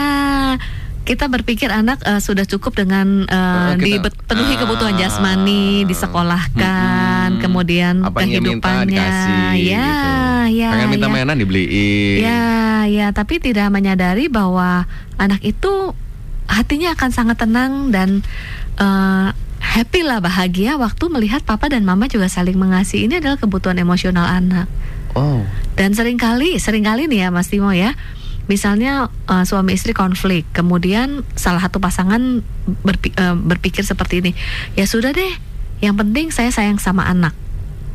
kita 1.02 1.26
berpikir 1.26 1.68
anak 1.68 2.00
eh, 2.02 2.18
sudah 2.18 2.44
cukup 2.44 2.78
dengan 2.78 3.26
eh, 3.26 3.36
Oh, 3.36 3.74
kita- 3.76 4.14
dipenuhi 4.14 4.56
kebutuhan 4.56 4.94
Ah. 4.94 5.00
jasmani, 5.00 5.84
disekolahkan, 5.84 7.28
Mm-mm. 7.32 7.42
kemudian 7.42 8.02
Apa 8.02 8.22
yang 8.22 8.30
dia 8.32 8.42
minta 8.44 8.70
kehidupannya. 8.80 8.88
dikasih 8.88 9.42
ya, 9.60 9.90
gitu. 9.90 10.58
ya, 10.58 10.70
Pengen 10.72 10.90
minta 10.90 11.08
ya. 11.08 11.12
mainan 11.12 11.38
dibeliin. 11.38 12.20
Ya, 12.22 12.46
ya, 12.86 13.08
tapi 13.12 13.38
tidak 13.38 13.68
menyadari 13.70 14.28
bahwa 14.28 14.86
anak 15.18 15.42
itu 15.42 15.94
hatinya 16.46 16.92
akan 16.92 17.10
sangat 17.10 17.38
tenang 17.40 17.90
dan 17.90 18.22
eh, 18.78 19.28
happy 19.62 20.02
lah 20.02 20.20
bahagia 20.20 20.76
waktu 20.76 21.06
melihat 21.08 21.42
papa 21.42 21.66
dan 21.66 21.82
mama 21.82 22.06
juga 22.06 22.26
saling 22.26 22.56
mengasihi. 22.56 23.06
Ini 23.06 23.20
adalah 23.20 23.38
kebutuhan 23.38 23.78
emosional 23.78 24.26
anak. 24.28 24.66
Oh. 25.12 25.44
Dan 25.74 25.92
sering 25.92 26.16
kali, 26.16 26.56
sering 26.58 26.82
kali 26.82 27.06
nih 27.06 27.26
ya 27.26 27.30
Mas 27.30 27.48
Timo 27.48 27.70
ya, 27.70 27.94
misalnya 28.52 29.08
eh, 29.26 29.48
suami 29.48 29.72
istri 29.72 29.96
konflik, 29.96 30.44
kemudian 30.52 31.24
salah 31.34 31.64
satu 31.64 31.80
pasangan 31.80 32.44
berpi- 32.84 33.16
eh, 33.16 33.36
berpikir 33.38 33.82
seperti 33.82 34.20
ini, 34.20 34.32
ya 34.76 34.84
sudah 34.84 35.10
deh, 35.10 35.32
yang 35.80 35.96
penting 35.96 36.30
saya 36.30 36.52
sayang 36.52 36.76
sama 36.76 37.08
anak. 37.08 37.32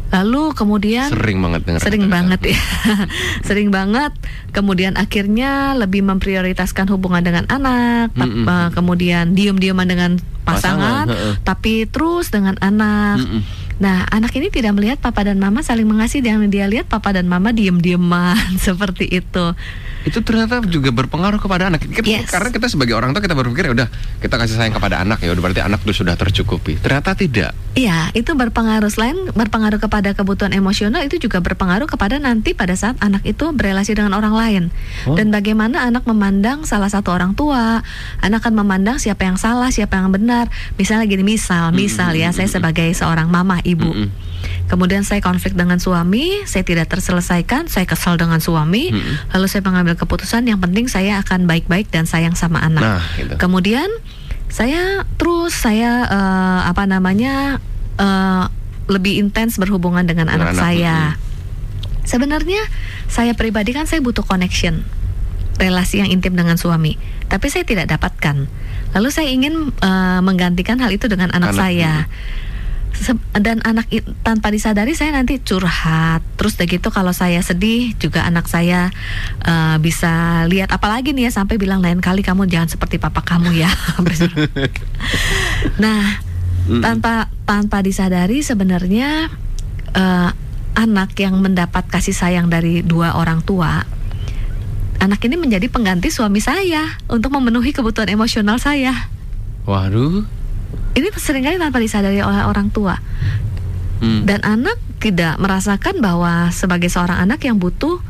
Lalu 0.07 0.55
kemudian 0.55 1.11
Sering 1.11 1.43
banget 1.43 1.67
denger 1.67 1.83
sering 1.83 2.07
kata-kata. 2.07 2.15
banget 2.15 2.41
ya 2.47 2.61
sering 3.51 3.75
banget 3.75 4.15
kemudian 4.55 4.95
akhirnya 4.95 5.75
lebih 5.75 6.07
memprioritaskan 6.07 6.87
hubungan 6.87 7.27
dengan 7.27 7.43
anak 7.51 8.15
tap- 8.15 8.23
Mm-mm. 8.23 8.47
eh, 8.47 8.69
kemudian 8.71 9.35
diem-dieman 9.35 9.83
dengan 9.83 10.15
pasangan, 10.47 11.11
Pasangan, 11.11 11.43
tapi 11.43 11.91
terus 11.91 12.31
dengan 12.31 12.55
anak 12.63 13.19
Mm-mm. 13.19 13.43
nah 13.83 14.07
anak 14.07 14.31
ini 14.33 14.47
tidak 14.47 14.79
melihat 14.79 15.03
papa 15.03 15.27
dan 15.27 15.43
mama 15.43 15.67
saling 15.67 15.85
mengasihi 15.85 16.23
dan 16.23 16.39
dia 16.47 16.71
lihat 16.71 16.87
papa 16.87 17.11
dan 17.11 17.27
mama 17.27 17.51
diem-dieman 17.51 18.39
seperti 18.63 19.11
itu 19.11 19.59
Itu 20.07 20.23
ternyata 20.23 20.63
juga 20.65 20.89
berpengaruh 20.89 21.37
kepada 21.37 21.69
anak. 21.69 21.83
Kita- 21.83 22.07
Yes. 22.07 22.31
Karena 22.31 22.49
kita 22.49 22.71
sebagai 22.71 22.95
orang 22.95 23.11
tua 23.11 23.21
kita 23.21 23.35
berpikir 23.35 23.67
ya 23.67 23.73
udah 23.75 23.89
kita 24.17 24.35
kasih 24.39 24.55
sayang 24.55 24.73
kepada 24.73 25.03
anak 25.03 25.19
ya 25.19 25.35
udah 25.35 25.43
berarti 25.43 25.61
anak 25.61 25.83
tuh 25.83 25.93
sudah 25.93 26.15
tercukupi. 26.15 26.79
Ternyata 26.79 27.13
tidak. 27.13 27.53
Iya, 27.75 28.09
itu 28.15 28.33
berpengaruh 28.33 28.89
selain 28.89 29.19
berpengaruh 29.29 29.77
kepada 29.77 30.15
kebutuhan 30.15 30.55
emosional 30.55 31.03
itu 31.03 31.19
juga 31.19 31.43
berpengaruh 31.43 31.85
kepada 31.85 32.17
nanti 32.17 32.55
pada 32.55 32.73
saat 32.73 32.97
anak 33.03 33.27
itu 33.27 33.51
berelasi 33.51 33.93
dengan 33.93 34.15
orang 34.15 34.33
lain. 34.33 34.63
Oh. 35.05 35.13
Dan 35.13 35.29
bagaimana 35.29 35.85
anak 35.85 36.07
memandang 36.07 36.63
salah 36.65 36.89
satu 36.89 37.11
orang 37.11 37.35
tua, 37.35 37.83
anak 38.23 38.47
akan 38.47 38.63
memandang 38.63 39.03
siapa 39.03 39.27
yang 39.27 39.35
salah, 39.35 39.75
siapa 39.75 39.99
yang 39.99 40.15
benar. 40.15 40.47
Misalnya 40.79 41.03
gini, 41.05 41.27
misal, 41.27 41.75
misal 41.75 42.15
ya, 42.15 42.31
saya 42.31 42.47
sebagai 42.47 42.87
seorang 42.95 43.27
mama, 43.27 43.59
ibu. 43.67 43.91
Mm-mm. 43.91 44.09
Kemudian 44.67 45.07
saya 45.07 45.23
konflik 45.23 45.55
dengan 45.55 45.79
suami, 45.79 46.43
saya 46.43 46.67
tidak 46.67 46.91
terselesaikan, 46.91 47.71
saya 47.71 47.87
kesal 47.87 48.19
dengan 48.19 48.43
suami, 48.43 48.91
Mm-mm. 48.91 49.31
lalu 49.31 49.47
saya 49.47 49.63
mengambil 49.63 49.95
keputusan 49.95 50.43
yang 50.43 50.59
penting 50.59 50.91
saya 50.91 51.23
akan 51.23 51.47
baik-baik 51.47 51.87
dan 51.95 52.03
sayang 52.03 52.35
sama 52.35 52.59
anak. 52.59 52.83
Nah, 52.83 53.03
gitu. 53.15 53.39
Kemudian 53.39 53.87
saya 54.51 55.07
terus 55.19 55.55
saya 55.55 56.07
eh, 56.11 56.61
apa 56.67 56.83
namanya 56.83 57.63
eh, 57.99 58.45
lebih 58.87 59.19
intens 59.19 59.59
berhubungan 59.59 60.07
dengan 60.07 60.31
anak, 60.31 60.55
anak, 60.55 60.59
saya. 60.59 60.97
Sebenarnya 62.07 62.63
saya 63.11 63.35
pribadi 63.35 63.75
kan 63.75 63.91
saya 63.91 63.99
butuh 63.99 64.23
connection, 64.23 64.87
relasi 65.59 65.99
yang 65.99 66.11
intim 66.11 66.39
dengan 66.39 66.55
suami, 66.55 66.95
tapi 67.27 67.51
saya 67.51 67.67
tidak 67.67 67.91
dapatkan. 67.91 68.47
Lalu 68.95 69.09
saya 69.11 69.29
ingin 69.29 69.75
uh, 69.83 70.23
menggantikan 70.23 70.79
hal 70.79 70.95
itu 70.95 71.11
dengan 71.11 71.35
anak, 71.35 71.53
anak 71.53 71.59
saya. 71.59 71.93
Se 72.07 72.46
dan 73.37 73.61
anak 73.63 73.87
tanpa 74.25 74.49
disadari 74.51 74.97
saya 74.97 75.15
nanti 75.15 75.39
curhat. 75.39 76.25
Terus 76.41 76.57
begitu 76.57 76.89
kalau 76.91 77.13
saya 77.13 77.39
sedih 77.45 77.95
juga 78.01 78.25
anak 78.25 78.49
saya 78.49 78.91
uh, 79.45 79.77
bisa 79.79 80.45
lihat 80.49 80.73
apalagi 80.73 81.13
nih 81.13 81.29
ya 81.29 81.33
sampai 81.33 81.61
bilang 81.61 81.85
lain 81.85 82.01
kali 82.01 82.25
kamu 82.25 82.49
jangan 82.49 82.73
seperti 82.73 82.97
papa 82.97 83.23
kamu 83.23 83.53
ya. 83.57 83.71
nah, 85.83 86.21
tanpa 86.83 87.31
tanpa 87.45 87.79
disadari 87.85 88.41
sebenarnya 88.41 89.31
uh, 89.95 90.31
anak 90.77 91.17
yang 91.17 91.41
mendapat 91.41 91.89
kasih 91.89 92.13
sayang 92.13 92.53
dari 92.53 92.85
dua 92.85 93.17
orang 93.17 93.41
tua 93.41 93.97
anak 95.01 95.23
ini 95.29 95.37
menjadi 95.39 95.69
pengganti 95.69 96.09
suami 96.09 96.41
saya 96.41 96.99
untuk 97.07 97.31
memenuhi 97.37 97.71
kebutuhan 97.71 98.11
emosional 98.11 98.59
saya. 98.59 99.13
Waduh. 99.69 100.36
Ini 100.97 101.13
sering 101.13 101.45
kali 101.45 101.61
tanpa 101.61 101.77
disadari 101.77 102.25
oleh 102.25 102.49
orang 102.49 102.73
tua. 102.73 102.97
Hmm. 104.01 104.25
Dan 104.25 104.41
anak 104.45 104.81
tidak 104.97 105.37
merasakan 105.37 106.01
bahwa 106.01 106.49
sebagai 106.53 106.89
seorang 106.89 107.21
anak 107.21 107.45
yang 107.45 107.61
butuh 107.61 108.01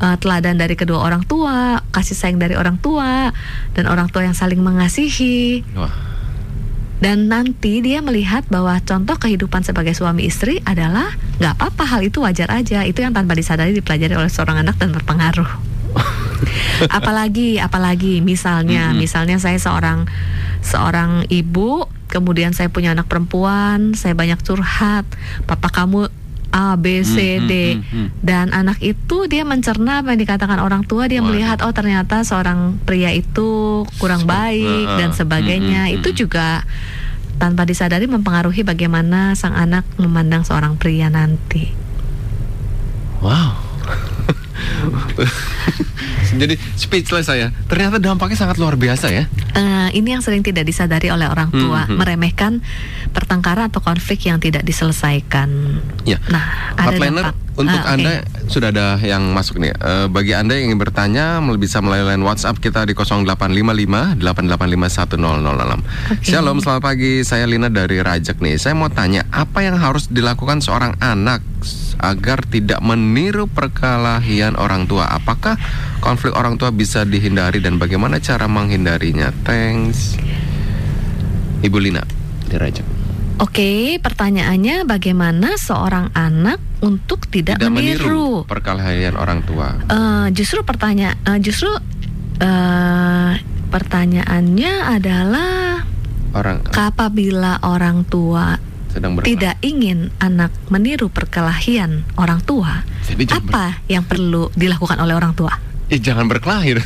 uh, 0.00 0.16
teladan 0.20 0.60
dari 0.60 0.76
kedua 0.76 1.00
orang 1.00 1.24
tua, 1.24 1.80
kasih 1.92 2.16
sayang 2.16 2.36
dari 2.36 2.56
orang 2.56 2.76
tua, 2.76 3.32
dan 3.72 3.84
orang 3.88 4.12
tua 4.12 4.28
yang 4.28 4.36
saling 4.36 4.60
mengasihi. 4.60 5.64
Wah. 5.76 5.92
Dan 6.96 7.28
nanti 7.28 7.84
dia 7.84 8.00
melihat 8.00 8.48
bahwa 8.48 8.80
contoh 8.80 9.20
kehidupan 9.20 9.60
sebagai 9.60 9.92
suami 9.92 10.28
istri 10.28 10.64
adalah 10.64 11.12
nggak 11.36 11.60
apa-apa 11.60 11.84
hal 11.84 12.00
itu 12.04 12.24
wajar 12.24 12.48
aja. 12.48 12.84
Itu 12.88 13.04
yang 13.04 13.12
tanpa 13.12 13.36
disadari 13.36 13.76
dipelajari 13.76 14.16
oleh 14.16 14.32
seorang 14.32 14.64
anak 14.64 14.80
dan 14.80 14.96
berpengaruh 14.96 15.76
apalagi 16.96 17.56
apalagi 17.56 18.20
misalnya 18.20 18.92
mm-hmm. 18.92 19.00
misalnya 19.00 19.36
saya 19.40 19.56
seorang 19.56 20.04
seorang 20.60 21.24
ibu 21.32 21.88
kemudian 22.16 22.56
saya 22.56 22.72
punya 22.72 22.96
anak 22.96 23.04
perempuan 23.04 23.92
saya 23.92 24.16
banyak 24.16 24.40
curhat 24.40 25.04
papa 25.44 25.68
kamu 25.68 26.08
A 26.56 26.72
B 26.80 27.04
C 27.04 27.44
D 27.44 27.76
mm-hmm. 27.76 28.24
dan 28.24 28.48
anak 28.56 28.80
itu 28.80 29.28
dia 29.28 29.44
mencerna 29.44 30.00
apa 30.00 30.16
yang 30.16 30.24
dikatakan 30.24 30.56
orang 30.56 30.88
tua 30.88 31.04
dia 31.04 31.20
Wah. 31.20 31.28
melihat 31.28 31.60
oh 31.60 31.76
ternyata 31.76 32.24
seorang 32.24 32.80
pria 32.88 33.12
itu 33.12 33.84
kurang 34.00 34.24
baik 34.24 34.88
uh, 34.88 34.96
dan 34.96 35.12
sebagainya 35.12 35.92
mm-hmm. 35.92 35.96
itu 36.00 36.24
juga 36.24 36.64
tanpa 37.36 37.68
disadari 37.68 38.08
mempengaruhi 38.08 38.64
bagaimana 38.64 39.36
sang 39.36 39.52
anak 39.52 39.84
memandang 40.00 40.48
seorang 40.48 40.80
pria 40.80 41.12
nanti. 41.12 41.68
Wow. 43.20 43.65
Jadi 46.40 46.54
speechless 46.76 47.30
saya. 47.30 47.54
Ternyata 47.70 48.02
dampaknya 48.02 48.36
sangat 48.36 48.56
luar 48.60 48.76
biasa 48.76 49.08
ya. 49.12 49.24
Uh, 49.56 49.88
ini 49.94 50.12
yang 50.12 50.22
sering 50.22 50.42
tidak 50.44 50.66
disadari 50.66 51.08
oleh 51.08 51.30
orang 51.30 51.48
tua, 51.48 51.86
hmm, 51.86 51.94
hmm. 51.94 51.98
meremehkan 51.98 52.52
pertengkaran 53.16 53.72
atau 53.72 53.80
konflik 53.80 54.28
yang 54.28 54.36
tidak 54.36 54.60
diselesaikan. 54.60 55.80
Ya. 56.04 56.20
Nah, 56.28 56.76
ada 56.76 57.00
dampak. 57.00 57.32
Untuk 57.56 57.72
okay. 57.72 57.92
Anda 57.96 58.12
sudah 58.52 58.68
ada 58.68 59.00
yang 59.00 59.32
masuk 59.32 59.56
nih. 59.56 59.72
Uh, 59.80 60.12
bagi 60.12 60.36
Anda 60.36 60.60
yang 60.60 60.70
ingin 60.70 60.76
bertanya 60.76 61.40
bisa 61.56 61.80
melalui 61.80 62.12
line 62.12 62.20
WhatsApp 62.20 62.60
kita 62.60 62.84
di 62.84 62.92
0855 62.92 64.20
8851006. 64.20 64.20
Okay. 64.20 65.80
Shalom, 66.20 66.60
selamat 66.60 66.82
pagi. 66.84 67.24
Saya 67.24 67.48
Lina 67.48 67.72
dari 67.72 68.04
Rajak 68.04 68.44
nih. 68.44 68.60
Saya 68.60 68.76
mau 68.76 68.92
tanya, 68.92 69.24
apa 69.32 69.64
yang 69.64 69.80
harus 69.80 70.12
dilakukan 70.12 70.60
seorang 70.60 71.00
anak 71.00 71.40
agar 72.04 72.44
tidak 72.44 72.84
meniru 72.84 73.48
perkelahian 73.48 74.52
orang 74.60 74.84
tua? 74.84 75.08
Apakah 75.08 75.56
konflik 76.04 76.36
orang 76.36 76.60
tua 76.60 76.68
bisa 76.68 77.08
dihindari 77.08 77.64
dan 77.64 77.80
bagaimana 77.80 78.20
cara 78.20 78.44
menghindarinya? 78.44 79.32
Thanks. 79.48 80.20
Ibu 81.64 81.80
Lina 81.80 82.04
dari 82.52 82.60
Rajak. 82.60 82.95
Oke, 83.36 84.00
pertanyaannya 84.00 84.88
bagaimana 84.88 85.60
seorang 85.60 86.08
anak 86.16 86.56
untuk 86.80 87.28
tidak, 87.28 87.60
tidak 87.60 87.68
meniru, 87.68 88.00
meniru 88.00 88.28
perkelahian 88.48 89.12
orang 89.12 89.44
tua? 89.44 89.76
Uh, 89.92 90.32
justru 90.32 90.64
pertanyaan, 90.64 91.20
uh, 91.28 91.36
justru 91.36 91.68
uh, 92.40 93.32
pertanyaannya 93.68 94.72
adalah 94.88 95.84
orang 96.32 96.64
apabila 96.72 97.60
orang 97.60 98.08
tua 98.08 98.56
tidak 99.28 99.60
ingin 99.60 100.08
anak 100.16 100.56
meniru 100.72 101.12
perkelahian 101.12 102.08
orang 102.16 102.40
tua, 102.40 102.80
Jadi 103.04 103.28
apa 103.28 103.84
yang 103.92 104.08
perlu 104.08 104.48
dilakukan 104.56 104.96
oleh 104.96 105.12
orang 105.12 105.36
tua? 105.36 105.52
Eh, 105.86 106.02
jangan 106.02 106.26
berkelahir. 106.26 106.82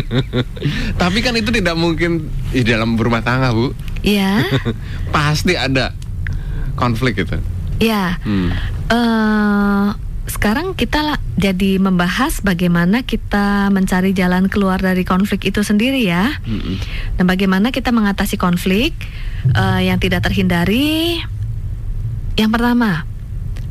Tapi 1.00 1.18
kan 1.20 1.36
itu 1.36 1.52
tidak 1.52 1.76
mungkin 1.76 2.32
di 2.48 2.64
dalam 2.64 2.96
rumah 2.96 3.20
tangga, 3.20 3.52
Bu. 3.52 3.76
Iya. 4.00 4.40
Pasti 5.14 5.52
ada 5.52 5.92
konflik 6.80 7.20
itu. 7.20 7.36
Iya. 7.84 8.16
Hmm. 8.24 8.56
Uh, 8.88 9.88
sekarang 10.24 10.72
kita 10.72 11.04
lah 11.04 11.20
jadi 11.36 11.76
membahas 11.76 12.40
bagaimana 12.40 13.04
kita 13.04 13.68
mencari 13.68 14.16
jalan 14.16 14.48
keluar 14.48 14.80
dari 14.80 15.04
konflik 15.04 15.44
itu 15.44 15.60
sendiri 15.60 16.08
ya. 16.08 16.40
Hmm. 16.40 16.80
Dan 17.20 17.28
bagaimana 17.28 17.68
kita 17.68 17.92
mengatasi 17.92 18.40
konflik 18.40 18.96
uh, 19.52 19.84
yang 19.84 20.00
tidak 20.00 20.24
terhindari. 20.24 21.20
Yang 22.34 22.50
pertama, 22.50 23.04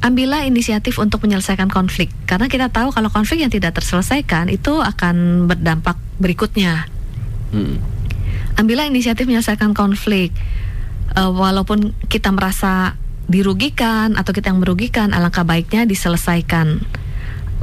ambillah 0.03 0.43
inisiatif 0.43 0.99
untuk 0.99 1.23
menyelesaikan 1.23 1.71
konflik 1.71 2.11
karena 2.27 2.51
kita 2.51 2.67
tahu 2.67 2.91
kalau 2.91 3.07
konflik 3.07 3.39
yang 3.41 3.49
tidak 3.49 3.79
terselesaikan 3.79 4.51
itu 4.51 4.83
akan 4.83 5.47
berdampak 5.47 5.95
berikutnya. 6.19 6.91
Hmm 7.55 7.93
ambillah 8.57 8.89
inisiatif 8.89 9.25
menyelesaikan 9.25 9.73
konflik. 9.73 10.33
Uh, 11.13 11.29
walaupun 11.29 11.93
kita 12.09 12.33
merasa 12.33 12.97
dirugikan 13.29 14.17
atau 14.17 14.33
kita 14.33 14.49
yang 14.49 14.61
merugikan, 14.61 15.13
alangkah 15.13 15.45
baiknya 15.45 15.85
diselesaikan. 15.85 16.81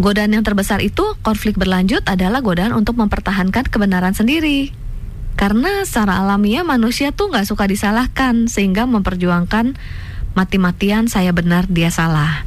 Godaan 0.01 0.33
yang 0.33 0.47
terbesar 0.47 0.81
itu 0.81 1.19
konflik 1.21 1.59
berlanjut 1.61 2.07
adalah 2.09 2.41
godaan 2.41 2.73
untuk 2.73 2.97
mempertahankan 2.97 3.69
kebenaran 3.69 4.17
sendiri. 4.17 4.73
Karena 5.37 5.85
secara 5.85 6.21
alamiah 6.21 6.65
manusia 6.65 7.13
tuh 7.13 7.33
nggak 7.33 7.49
suka 7.49 7.65
disalahkan 7.69 8.49
sehingga 8.49 8.85
memperjuangkan 8.89 9.77
mati-matian 10.35 11.11
saya 11.11 11.35
benar 11.35 11.67
dia 11.67 11.91
salah. 11.91 12.47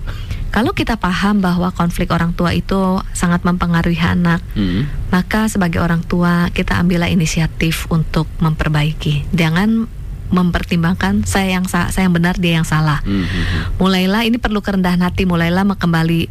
Kalau 0.54 0.70
kita 0.70 1.02
paham 1.02 1.42
bahwa 1.42 1.74
konflik 1.74 2.14
orang 2.14 2.38
tua 2.38 2.54
itu 2.54 3.02
sangat 3.18 3.42
mempengaruhi 3.42 3.98
anak, 3.98 4.38
hmm. 4.54 5.10
maka 5.10 5.50
sebagai 5.50 5.82
orang 5.82 6.06
tua 6.06 6.54
kita 6.54 6.78
ambillah 6.78 7.10
inisiatif 7.10 7.90
untuk 7.90 8.30
memperbaiki. 8.38 9.34
Jangan 9.34 9.90
mempertimbangkan 10.30 11.26
saya 11.26 11.58
yang 11.58 11.66
saya 11.66 11.90
yang 12.06 12.14
benar 12.14 12.38
dia 12.38 12.62
yang 12.62 12.70
salah. 12.70 13.02
Hmm. 13.02 13.26
hmm, 13.26 13.26
hmm. 13.26 13.62
Mulailah 13.82 14.30
ini 14.30 14.38
perlu 14.38 14.62
kerendahan 14.62 15.02
hati, 15.02 15.26
mulailah 15.26 15.66
kembali 15.66 16.30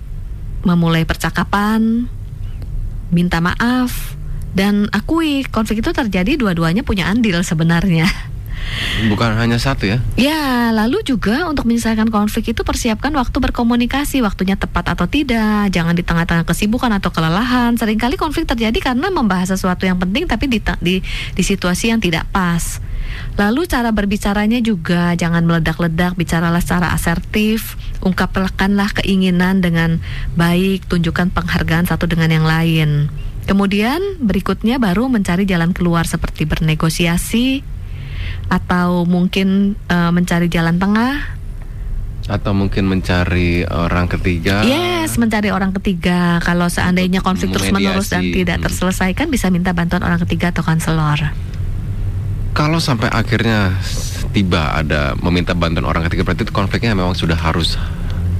memulai 0.62 1.02
percakapan, 1.02 2.06
minta 3.10 3.42
maaf 3.42 4.14
dan 4.52 4.86
akui 4.92 5.42
konflik 5.48 5.80
itu 5.80 5.90
terjadi 5.90 6.38
dua-duanya 6.38 6.86
punya 6.86 7.08
andil 7.10 7.42
sebenarnya. 7.42 8.06
Bukan 9.08 9.34
hanya 9.36 9.58
satu 9.58 9.88
ya? 9.88 9.98
Ya, 10.14 10.70
lalu 10.70 11.02
juga 11.02 11.46
untuk 11.48 11.66
menyelesaikan 11.68 12.08
konflik 12.08 12.54
itu 12.54 12.62
persiapkan 12.62 13.10
waktu 13.14 13.36
berkomunikasi, 13.38 14.22
waktunya 14.22 14.54
tepat 14.54 14.94
atau 14.94 15.06
tidak, 15.06 15.68
jangan 15.74 15.96
di 15.96 16.04
tengah-tengah 16.06 16.46
kesibukan 16.46 16.90
atau 16.96 17.10
kelelahan. 17.10 17.74
Seringkali 17.76 18.16
konflik 18.16 18.46
terjadi 18.46 18.92
karena 18.92 19.08
membahas 19.10 19.54
sesuatu 19.54 19.84
yang 19.84 19.98
penting 19.98 20.28
tapi 20.30 20.46
di, 20.46 20.58
di, 20.80 21.02
di 21.34 21.42
situasi 21.42 21.92
yang 21.92 22.00
tidak 22.00 22.28
pas. 22.30 22.80
Lalu 23.36 23.64
cara 23.68 23.90
berbicaranya 23.92 24.60
juga 24.60 25.16
jangan 25.16 25.44
meledak-ledak, 25.44 26.16
bicaralah 26.16 26.60
secara 26.60 26.92
asertif, 26.92 27.76
ungkapkanlah 28.04 28.92
keinginan 29.02 29.64
dengan 29.64 30.00
baik, 30.36 30.88
tunjukkan 30.88 31.32
penghargaan 31.32 31.88
satu 31.88 32.08
dengan 32.08 32.28
yang 32.28 32.46
lain. 32.46 33.08
Kemudian 33.42 34.22
berikutnya 34.22 34.78
baru 34.78 35.10
mencari 35.10 35.42
jalan 35.48 35.74
keluar 35.74 36.06
seperti 36.06 36.46
bernegosiasi, 36.46 37.66
atau 38.50 39.04
mungkin 39.04 39.78
uh, 39.86 40.10
mencari 40.10 40.50
jalan 40.50 40.78
tengah 40.80 41.42
atau 42.30 42.54
mungkin 42.54 42.86
mencari 42.86 43.66
orang 43.66 44.06
ketiga. 44.06 44.62
Yes, 44.62 45.18
mencari 45.18 45.50
orang 45.50 45.74
ketiga. 45.74 46.38
Kalau 46.38 46.70
seandainya 46.70 47.18
konflik 47.18 47.50
terus 47.50 47.74
menerus 47.74 48.14
dan 48.14 48.22
tidak 48.30 48.62
hmm. 48.62 48.64
terselesaikan, 48.70 49.26
bisa 49.26 49.50
minta 49.50 49.74
bantuan 49.74 50.06
orang 50.06 50.22
ketiga 50.22 50.54
atau 50.54 50.62
konselor. 50.62 51.18
Kalau 52.52 52.78
sampai 52.78 53.10
akhirnya 53.10 53.74
tiba 54.30 54.76
ada 54.76 55.18
meminta 55.18 55.56
bantuan 55.56 55.88
orang 55.88 56.06
ketiga, 56.06 56.22
berarti 56.22 56.46
konfliknya 56.52 56.94
memang 56.94 57.16
sudah 57.18 57.34
harus 57.34 57.74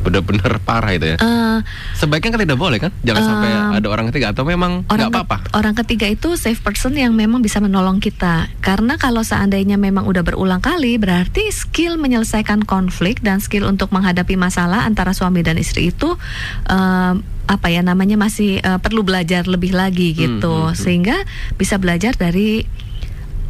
benar-benar 0.02 0.58
parah 0.60 0.90
itu 0.90 1.06
ya. 1.06 1.16
Eh, 1.16 1.58
Sebaiknya 1.94 2.30
kan 2.30 2.42
tidak 2.42 2.58
boleh 2.58 2.78
kan? 2.78 2.90
Jangan 3.00 3.20
Um, 3.20 3.28
sampai 3.28 3.50
ada 3.72 3.88
orang 3.88 4.06
ketiga 4.08 4.26
atau 4.30 4.42
memang 4.42 4.82
nggak 4.84 4.98
ke- 5.00 5.14
apa-apa. 5.14 5.36
orang 5.52 5.74
ketiga 5.76 6.06
itu 6.06 6.34
safe 6.34 6.58
person 6.58 6.92
yang 6.92 7.12
memang 7.12 7.38
bisa 7.38 7.58
menolong 7.58 7.98
kita 7.98 8.32
karena 8.58 8.94
kalau 8.96 9.22
seandainya 9.22 9.76
memang 9.76 10.02
udah 10.02 10.20
berulang 10.20 10.58
kali 10.58 10.96
berarti 10.96 11.48
skill 11.48 11.96
menyelesaikan 11.96 12.62
konflik 12.62 13.20
dan 13.20 13.38
skill 13.38 13.64
untuk 13.64 13.88
menghadapi 13.90 14.34
masalah 14.34 14.82
antara 14.82 15.12
suami 15.12 15.40
dan 15.40 15.54
istri 15.54 15.88
itu 15.88 16.18
eh, 16.66 17.12
apa 17.44 17.68
ya 17.68 17.80
namanya 17.80 18.16
masih 18.16 18.58
eh, 18.58 18.78
perlu 18.78 19.02
belajar 19.02 19.44
lebih 19.44 19.70
lagi 19.72 20.14
gitu 20.14 20.42
Hmm, 20.48 20.62
hmm, 20.64 20.68
hmm. 20.68 20.78
sehingga 20.78 21.16
bisa 21.54 21.76
belajar 21.76 22.12
dari 22.12 22.64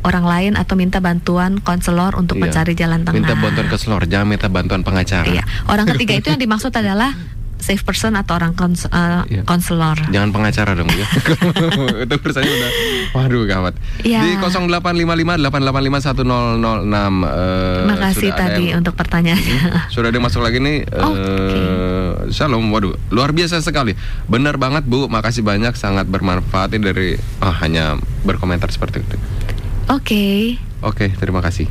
orang 0.02 0.24
lain 0.24 0.52
atau 0.54 0.74
minta 0.74 0.98
bantuan 0.98 1.58
konselor 1.58 2.14
untuk 2.14 2.36
Iya. 2.36 2.42
mencari 2.44 2.72
jalan 2.74 3.00
tengah. 3.02 3.16
Minta 3.16 3.34
bantuan 3.34 3.66
ke 3.66 3.76
selor, 3.76 4.02
jangan 4.04 4.26
minta 4.26 4.46
bantuan 4.46 4.82
pengacara. 4.82 5.26
Iya, 5.26 5.42
orang 5.66 5.86
ketiga 5.88 6.14
itu 6.16 6.28
yang 6.28 6.40
dimaksud 6.44 6.70
adalah 6.70 7.14
safe 7.56 7.78
person 7.80 8.18
atau 8.18 8.34
orang 8.34 8.52
kons- 8.52 8.90
eh, 8.90 9.22
Iya. 9.30 9.42
konselor. 9.46 9.94
Jangan 10.10 10.34
pengacara 10.34 10.74
dong 10.74 10.90
ya. 10.90 11.06
itu 12.02 12.14
urusannya 12.16 12.50
udah 12.50 12.70
waduh 13.14 13.42
gawat. 13.46 13.74
Iya. 14.02 14.18
Di 14.20 14.30
0855 14.34 15.38
885 15.38 16.02
1006 16.02 17.22
eh, 17.22 17.86
Makasih 17.86 18.30
tadi 18.34 18.64
yang- 18.66 18.82
untuk 18.82 18.98
pertanyaannya. 18.98 19.86
Sudah 19.88 20.10
ada 20.10 20.18
yang 20.18 20.26
masuk 20.26 20.42
lagi 20.42 20.58
nih. 20.58 20.82
Oh, 20.92 21.14
eh, 21.14 22.10
Shalom, 22.30 22.66
waduh, 22.68 22.98
luar 23.08 23.30
biasa 23.30 23.60
sekali. 23.60 23.94
Benar 24.26 24.58
banget 24.58 24.82
Bu, 24.82 25.06
makasih 25.06 25.42
banyak, 25.42 25.74
sangat 25.74 26.06
bermanfaat 26.06 26.72
ini 26.72 26.82
dari 26.82 27.08
ah, 27.38 27.54
hanya 27.62 27.94
berkomentar 28.22 28.68
seperti 28.68 29.00
itu. 29.00 29.16
Oke. 29.90 30.56
Oke, 30.82 31.10
terima 31.14 31.38
kasih. 31.42 31.66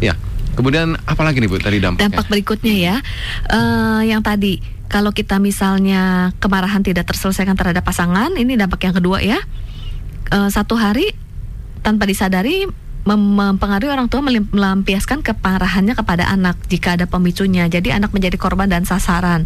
Ya, 0.00 0.16
kemudian 0.56 0.96
apa 1.04 1.20
lagi 1.20 1.40
nih 1.40 1.48
Bu 1.48 1.60
tadi 1.60 1.80
dampaknya? 1.80 2.08
Dampak 2.08 2.26
berikutnya 2.32 2.74
ya, 2.74 2.96
eh, 3.52 4.00
yang 4.08 4.24
tadi 4.24 4.60
kalau 4.88 5.12
kita 5.12 5.38
misalnya 5.38 6.32
kemarahan 6.40 6.82
tidak 6.82 7.06
terselesaikan 7.12 7.54
terhadap 7.54 7.84
pasangan, 7.84 8.32
ini 8.34 8.56
dampak 8.56 8.80
yang 8.88 8.96
kedua 8.96 9.20
ya. 9.20 9.38
Eh, 10.32 10.48
satu 10.48 10.80
hari 10.80 11.12
tanpa 11.84 12.08
disadari 12.08 12.64
mem- 13.04 13.36
mempengaruhi 13.36 13.92
orang 13.92 14.08
tua 14.08 14.20
melampiaskan 14.24 15.24
keparahannya 15.24 15.96
kepada 15.96 16.28
anak 16.28 16.56
jika 16.68 16.96
ada 16.96 17.04
pemicunya. 17.08 17.68
Jadi 17.68 17.92
anak 17.92 18.12
menjadi 18.12 18.36
korban 18.36 18.68
dan 18.68 18.84
sasaran. 18.84 19.44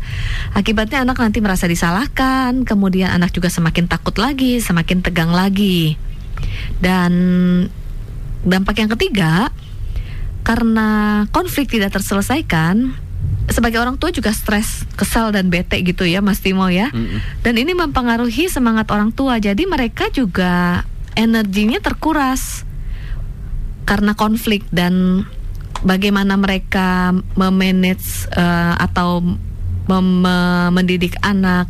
Akibatnya 0.55 1.03
anak 1.03 1.19
nanti 1.19 1.39
merasa 1.43 1.67
disalahkan, 1.71 2.67
kemudian 2.67 3.11
anak 3.11 3.35
juga 3.35 3.51
semakin 3.51 3.87
takut 3.87 4.15
lagi, 4.19 4.59
semakin 4.63 5.03
tegang 5.03 5.31
lagi. 5.31 5.99
Dan 6.79 7.13
dampak 8.45 8.81
yang 8.81 8.91
ketiga, 8.93 9.49
karena 10.45 11.25
konflik 11.33 11.73
tidak 11.73 11.97
terselesaikan, 11.97 12.93
sebagai 13.49 13.81
orang 13.81 13.97
tua 14.01 14.13
juga 14.13 14.33
stres, 14.33 14.85
kesal 14.97 15.33
dan 15.33 15.49
bete 15.53 15.81
gitu 15.85 16.05
ya, 16.05 16.25
Mas 16.25 16.41
Timo 16.41 16.69
ya. 16.69 16.89
Mm-mm. 16.93 17.21
Dan 17.45 17.55
ini 17.61 17.73
mempengaruhi 17.77 18.49
semangat 18.49 18.89
orang 18.93 19.13
tua. 19.13 19.41
Jadi 19.41 19.65
mereka 19.69 20.09
juga 20.13 20.85
energinya 21.15 21.79
terkuras 21.79 22.67
karena 23.85 24.17
konflik 24.17 24.65
dan 24.73 25.25
bagaimana 25.85 26.41
mereka 26.41 27.13
memanage 27.37 28.27
eh, 28.33 28.75
atau 28.81 29.21
mendidik 29.89 31.17
anak, 31.21 31.69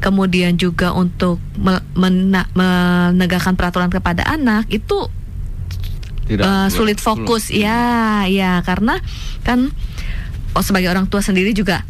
kemudian 0.00 0.56
juga 0.60 0.92
untuk 0.92 1.40
menegakkan 1.96 3.56
peraturan 3.56 3.88
kepada 3.88 4.24
anak 4.28 4.68
itu 4.68 5.08
Tidak 6.24 6.44
eh, 6.44 6.68
sulit 6.72 7.00
fokus. 7.00 7.52
Ya 7.52 8.24
ya 8.28 8.64
karena 8.64 9.00
kan 9.44 9.72
oh, 10.56 10.64
sebagai 10.64 10.88
orang 10.88 11.08
tua 11.08 11.20
sendiri 11.20 11.52
juga 11.52 11.84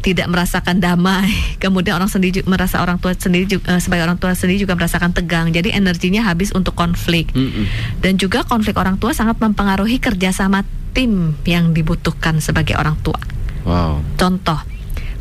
tidak 0.00 0.30
merasakan 0.30 0.78
damai. 0.78 1.30
Kemudian 1.62 1.98
orang 1.98 2.08
sendiri 2.08 2.40
merasa 2.46 2.80
orang 2.80 2.96
tua 3.02 3.12
sendiri 3.18 3.50
juga, 3.50 3.76
eh, 3.76 3.80
sebagai 3.82 4.06
orang 4.06 4.18
tua 4.18 4.32
sendiri 4.32 4.62
juga 4.62 4.78
merasakan 4.78 5.10
tegang. 5.10 5.50
Jadi 5.50 5.74
energinya 5.74 6.22
habis 6.26 6.54
untuk 6.54 6.74
konflik. 6.78 7.30
Mm-mm. 7.34 7.66
dan 8.02 8.16
juga 8.16 8.46
konflik 8.46 8.78
orang 8.78 8.96
tua 8.96 9.10
sangat 9.10 9.38
mempengaruhi 9.42 9.98
kerjasama 9.98 10.62
tim 10.94 11.38
yang 11.46 11.70
dibutuhkan 11.74 12.38
sebagai 12.42 12.74
orang 12.78 12.98
tua. 13.02 13.18
Wow. 13.60 14.00
contoh 14.16 14.56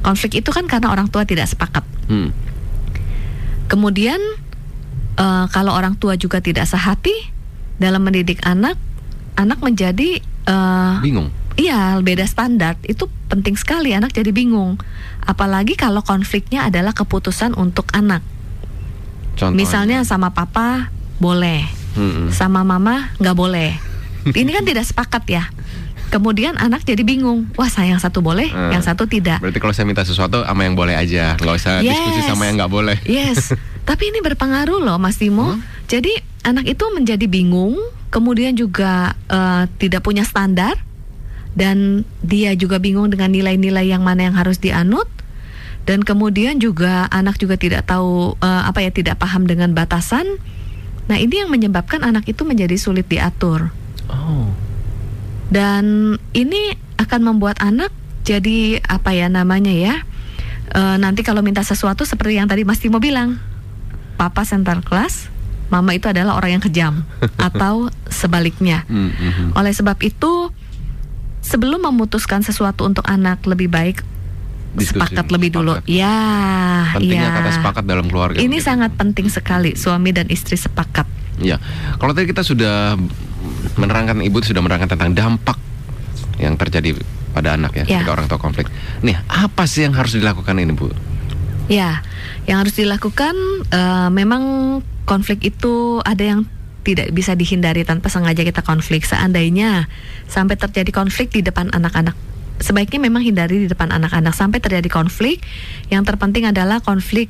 konflik 0.10 0.42
itu 0.42 0.50
kan 0.50 0.66
karena 0.66 0.90
orang 0.90 1.06
tua 1.06 1.22
tidak 1.22 1.46
sepakat 1.46 1.86
Hmm. 2.10 2.34
Kemudian 3.70 4.18
eh, 5.14 5.46
kalau 5.54 5.78
orang 5.78 5.94
tua 5.94 6.18
juga 6.18 6.42
tidak 6.42 6.66
sehati 6.66 7.14
dalam 7.78 8.02
mendidik 8.02 8.42
anak, 8.42 8.82
anak 9.38 9.62
menjadi 9.62 10.18
eh, 10.26 10.96
Bingung. 11.06 11.30
iya 11.54 12.02
beda 12.02 12.26
standar. 12.26 12.82
Itu 12.82 13.14
penting 13.30 13.54
sekali 13.54 13.94
anak 13.94 14.18
jadi 14.18 14.34
bingung. 14.34 14.82
Apalagi 15.22 15.78
kalau 15.78 16.02
konfliknya 16.02 16.66
adalah 16.66 16.98
keputusan 16.98 17.54
untuk 17.54 17.86
anak. 17.94 18.26
Contohnya. 19.38 19.54
Misalnya 19.54 19.98
sama 20.02 20.34
papa 20.34 20.90
boleh, 21.22 21.62
Mm-mm. 21.94 22.34
sama 22.34 22.66
mama 22.66 23.14
nggak 23.22 23.38
boleh. 23.38 23.78
Ini 24.40 24.50
kan 24.50 24.66
tidak 24.66 24.90
sepakat 24.90 25.24
ya. 25.30 25.44
Kemudian 26.10 26.58
anak 26.58 26.82
jadi 26.84 27.06
bingung. 27.06 27.46
Wah, 27.54 27.70
saya 27.70 27.94
yang 27.94 28.02
satu 28.02 28.20
boleh, 28.20 28.50
Eh. 28.50 28.72
yang 28.74 28.82
satu 28.82 29.06
tidak. 29.06 29.38
Berarti 29.40 29.62
kalau 29.62 29.74
saya 29.74 29.86
minta 29.86 30.02
sesuatu 30.02 30.42
sama 30.42 30.66
yang 30.66 30.74
boleh 30.74 30.98
aja, 30.98 31.38
nggak 31.38 31.56
usah 31.56 31.74
diskusi 31.80 32.20
Yes. 32.20 32.28
sama 32.28 32.50
yang 32.50 32.58
nggak 32.58 32.74
boleh. 32.74 32.98
Yes, 33.06 33.54
tapi 33.90 34.10
ini 34.10 34.20
berpengaruh 34.20 34.82
loh 34.82 34.98
Mas 34.98 35.22
Timo. 35.22 35.54
Hmm? 35.54 35.62
Jadi 35.86 36.10
anak 36.42 36.66
itu 36.66 36.82
menjadi 36.90 37.26
bingung, 37.26 37.78
kemudian 38.10 38.54
juga 38.54 39.14
eh, 39.30 39.70
tidak 39.78 40.02
punya 40.02 40.26
standar 40.26 40.82
dan 41.54 42.02
dia 42.22 42.54
juga 42.54 42.82
bingung 42.82 43.10
dengan 43.10 43.30
nilai-nilai 43.30 43.86
yang 43.86 44.02
mana 44.02 44.26
yang 44.26 44.36
harus 44.36 44.58
dianut. 44.58 45.06
Dan 45.86 46.06
kemudian 46.06 46.62
juga 46.62 47.10
anak 47.10 47.38
juga 47.38 47.54
tidak 47.54 47.86
tahu 47.86 48.34
eh, 48.38 48.62
apa 48.66 48.82
ya 48.82 48.90
tidak 48.90 49.22
paham 49.22 49.46
dengan 49.46 49.74
batasan. 49.74 50.26
Nah, 51.06 51.18
ini 51.18 51.42
yang 51.42 51.50
menyebabkan 51.50 52.02
anak 52.02 52.30
itu 52.30 52.46
menjadi 52.46 52.78
sulit 52.78 53.06
diatur. 53.06 53.74
Oh. 54.10 54.50
Dan 55.50 56.16
ini 56.38 56.78
akan 57.02 57.22
membuat 57.26 57.58
anak 57.60 57.90
jadi 58.22 58.80
apa 58.86 59.18
ya 59.18 59.28
namanya 59.28 59.74
ya? 59.74 59.96
Eh, 60.70 60.98
nanti 61.02 61.26
kalau 61.26 61.42
minta 61.42 61.66
sesuatu 61.66 62.06
seperti 62.06 62.38
yang 62.38 62.46
tadi 62.46 62.62
Mas 62.62 62.78
Timo 62.78 63.02
bilang, 63.02 63.42
Papa 64.22 64.46
center 64.46 64.86
class, 64.86 65.32
Mama 65.70 65.94
itu 65.94 66.10
adalah 66.10 66.38
orang 66.38 66.58
yang 66.58 66.64
kejam 66.66 66.94
atau 67.50 67.90
sebaliknya. 68.10 68.86
Mm-mm. 68.86 69.58
Oleh 69.58 69.74
sebab 69.74 69.98
itu, 70.06 70.54
sebelum 71.42 71.82
memutuskan 71.90 72.46
sesuatu 72.46 72.86
untuk 72.86 73.06
anak 73.10 73.42
lebih 73.50 73.70
baik 73.70 74.06
Diskusi, 74.78 75.02
sepakat 75.02 75.34
lebih 75.34 75.50
dulu. 75.58 75.82
sepakat. 75.82 75.90
Ya, 75.90 76.18
Pentingnya 76.94 77.30
ya. 77.34 77.38
kata 77.42 77.50
sepakat 77.58 77.84
dalam 77.90 78.06
keluarga. 78.06 78.38
Ini 78.38 78.46
begitu. 78.50 78.70
sangat 78.70 78.94
penting 78.94 79.26
sekali 79.34 79.74
suami 79.74 80.14
dan 80.14 80.30
istri 80.30 80.54
sepakat. 80.54 81.10
Ya, 81.42 81.58
kalau 81.98 82.14
tadi 82.14 82.30
kita 82.30 82.46
sudah 82.46 82.94
menerangkan 83.80 84.20
ibu 84.24 84.38
sudah 84.44 84.60
menerangkan 84.60 84.92
tentang 84.92 85.12
dampak 85.16 85.58
yang 86.40 86.56
terjadi 86.56 86.96
pada 87.36 87.56
anak 87.56 87.72
ya, 87.78 87.84
Ya. 87.86 87.90
ketika 88.02 88.12
orang 88.16 88.28
tua 88.28 88.40
konflik. 88.42 88.68
Nih, 89.06 89.16
apa 89.30 89.68
sih 89.70 89.86
yang 89.86 89.94
harus 89.96 90.16
dilakukan 90.18 90.56
ini 90.58 90.74
bu? 90.74 90.90
Ya, 91.70 92.02
yang 92.50 92.66
harus 92.66 92.74
dilakukan 92.74 93.36
eh, 93.70 94.10
memang 94.10 94.44
konflik 95.06 95.54
itu 95.54 96.02
ada 96.02 96.22
yang 96.26 96.50
tidak 96.82 97.14
bisa 97.14 97.38
dihindari 97.38 97.86
tanpa 97.86 98.10
sengaja 98.10 98.42
kita 98.42 98.66
konflik. 98.66 99.06
Seandainya 99.06 99.86
sampai 100.26 100.58
terjadi 100.58 100.90
konflik 100.90 101.30
di 101.30 101.46
depan 101.46 101.70
anak-anak, 101.70 102.18
sebaiknya 102.58 102.98
memang 103.06 103.22
hindari 103.22 103.62
di 103.62 103.68
depan 103.70 103.94
anak-anak 103.94 104.34
sampai 104.34 104.58
terjadi 104.58 104.90
konflik. 104.90 105.44
Yang 105.94 106.10
terpenting 106.14 106.50
adalah 106.50 106.82
konflik 106.82 107.30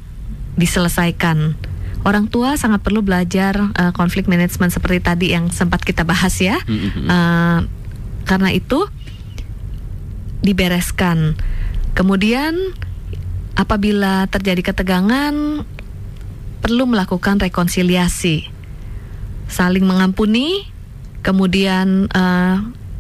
diselesaikan. 0.56 1.60
Orang 2.08 2.32
tua 2.32 2.56
sangat 2.56 2.80
perlu 2.80 3.04
belajar 3.04 3.76
eh, 3.76 3.92
konflik 3.92 4.32
management 4.32 4.72
seperti 4.72 5.00
tadi 5.04 5.28
yang 5.36 5.52
sempat 5.52 5.84
kita 5.84 6.08
bahas 6.08 6.36
ya. 6.40 6.58
Mm-mm. 6.64 7.06
Eh, 7.06 7.60
karena 8.24 8.50
itu 8.56 8.88
dibereskan. 10.40 11.36
Kemudian 11.98 12.56
apabila 13.60 14.24
terjadi 14.32 14.72
ketegangan 14.72 15.68
perlu 16.64 16.84
melakukan 16.88 17.40
rekonsiliasi. 17.44 18.48
Saling 19.50 19.84
mengampuni, 19.84 20.70
kemudian 21.20 22.08
eh, 22.08 22.58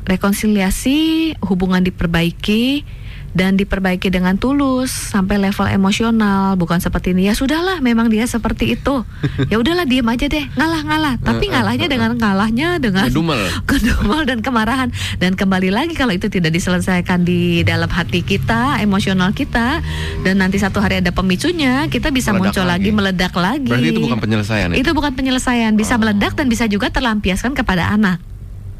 rekonsiliasi, 0.09 1.33
hubungan 1.45 1.85
diperbaiki 1.85 2.83
dan 3.31 3.55
diperbaiki 3.55 4.07
dengan 4.07 4.35
tulus 4.35 4.89
sampai 4.89 5.37
level 5.39 5.67
emosional, 5.67 6.53
bukan 6.55 6.77
seperti 6.77 7.11
ini. 7.11 7.25
Ya 7.25 7.33
sudahlah, 7.33 7.79
memang 7.79 8.07
dia 8.07 8.25
seperti 8.25 8.73
itu. 8.73 9.01
Ya 9.47 9.57
udahlah, 9.57 9.83
diem 9.83 10.05
aja 10.05 10.25
deh, 10.25 10.45
ngalah-ngalah. 10.53 11.17
Tapi 11.17 11.49
ngalahnya 11.49 11.87
dengan 11.87 12.13
ngalahnya 12.13 12.77
dengan 12.77 13.07
Ngedumel. 13.07 13.39
kedumel 13.69 14.21
dan 14.23 14.39
kemarahan 14.39 14.89
dan 15.15 15.33
kembali 15.33 15.69
lagi 15.69 15.93
kalau 15.93 16.11
itu 16.11 16.27
tidak 16.27 16.51
diselesaikan 16.51 17.21
di 17.21 17.61
dalam 17.61 17.87
hati 17.87 18.21
kita 18.21 18.77
emosional 18.79 19.31
kita 19.31 19.81
dan 20.21 20.35
nanti 20.37 20.57
satu 20.57 20.77
hari 20.77 20.99
ada 20.99 21.09
pemicunya 21.09 21.87
kita 21.87 22.09
bisa 22.09 22.29
Meledak 22.29 22.43
muncul 22.53 22.65
lagi. 22.65 22.77
lagi. 22.85 22.89
meledak 22.91 23.33
lagi 23.33 23.69
Berarti 23.69 23.89
itu 23.89 24.01
bukan 24.01 24.19
penyelesaian 24.19 24.67
ya? 24.69 24.77
itu 24.77 24.91
bukan 24.91 25.11
penyelesaian 25.13 25.73
bisa 25.73 25.93
Oh. 25.95 25.99
meledak 25.99 26.33
dan 26.33 26.45
bisa 26.45 26.65
juga 26.65 26.87
terlampiaskan 26.89 27.51
kepada 27.53 27.89
anak 27.89 28.19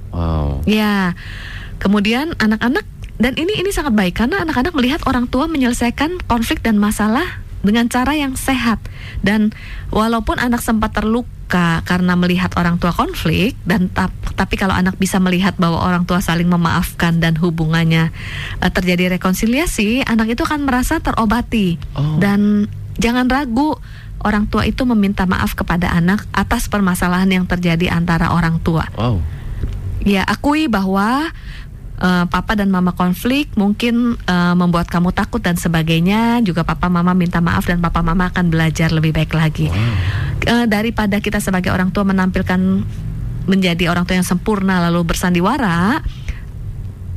Wow. 0.10 0.62
ya 0.66 1.14
kemudian 1.78 2.34
anak-anak 2.36 2.84
dan 3.20 3.36
ini 3.36 3.51
ini 3.59 3.70
sangat 3.70 3.91
baik 3.91 4.15
karena 4.15 4.41
anak-anak 4.47 4.72
melihat 4.72 5.01
orang 5.03 5.28
tua 5.28 5.45
menyelesaikan 5.51 6.24
konflik 6.26 6.63
dan 6.63 6.80
masalah 6.80 7.43
dengan 7.59 7.91
cara 7.91 8.15
yang 8.15 8.39
sehat 8.39 8.80
dan 9.20 9.51
walaupun 9.91 10.39
anak 10.39 10.63
sempat 10.63 10.95
terluka 10.95 11.84
karena 11.84 12.15
melihat 12.15 12.55
orang 12.55 12.80
tua 12.80 12.95
konflik 12.95 13.59
dan 13.67 13.91
tap, 13.91 14.15
tapi 14.39 14.55
kalau 14.55 14.72
anak 14.72 14.95
bisa 14.95 15.20
melihat 15.20 15.59
bahwa 15.59 15.84
orang 15.84 16.07
tua 16.07 16.24
saling 16.24 16.47
memaafkan 16.47 17.20
dan 17.20 17.36
hubungannya 17.36 18.15
uh, 18.63 18.72
terjadi 18.72 19.20
rekonsiliasi 19.20 20.07
anak 20.07 20.39
itu 20.39 20.47
akan 20.47 20.63
merasa 20.63 21.03
terobati 21.03 21.76
Oh. 21.99 22.15
dan 22.24 22.72
jangan 22.95 23.28
ragu 23.28 23.76
orang 24.24 24.47
tua 24.47 24.63
itu 24.63 24.88
meminta 24.88 25.28
maaf 25.28 25.51
kepada 25.51 25.91
anak 25.91 26.24
atas 26.32 26.72
permasalahan 26.72 27.28
yang 27.28 27.43
terjadi 27.43 27.91
antara 27.91 28.32
orang 28.32 28.63
tua 28.63 28.88
Wow. 28.95 29.20
Ya, 29.99 30.24
akui 30.24 30.72
bahwa 30.72 31.28
eh, 32.00 32.26
papa 32.26 32.56
dan 32.56 32.72
mama 32.72 32.95
konflik 32.95 33.52
mungkin 33.60 34.16
eh, 34.16 34.56
membuat 34.56 34.88
kamu 34.88 35.12
takut 35.12 35.43
dan 35.43 35.60
sebagainya. 35.60 36.39
Juga 36.41 36.64
papa 36.64 36.88
mama 36.88 37.12
minta 37.12 37.43
maaf 37.43 37.68
dan 37.68 37.84
papa 37.84 38.00
mama 38.00 38.32
akan 38.32 38.50
belajar 38.50 38.89
lebih 38.89 39.12
baik 39.12 39.36
lagi. 39.36 39.68
Eh, 40.47 40.66
daripada 40.66 41.20
kita 41.20 41.43
sebagai 41.43 41.70
orang 41.70 41.91
tua 41.91 42.08
menampilkan 42.08 42.58
menjadi 43.45 43.91
orang 43.91 44.06
tua 44.08 44.16
yang 44.16 44.28
sempurna 44.28 44.80
lalu 44.89 45.04
bersandiwara, 45.04 46.00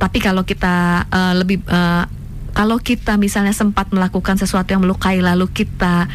tapi 0.03 0.19
kalau 0.19 0.43
kita 0.43 1.07
eh, 1.07 1.35
lebih 1.39 1.63
eh, 1.63 2.05
kalau 2.53 2.77
kita 2.77 3.17
misalnya 3.17 3.57
sempat 3.57 3.89
melakukan 3.95 4.37
sesuatu 4.37 4.77
yang 4.77 4.85
melukai 4.85 5.23
lalu 5.25 5.49
kita 5.49 6.11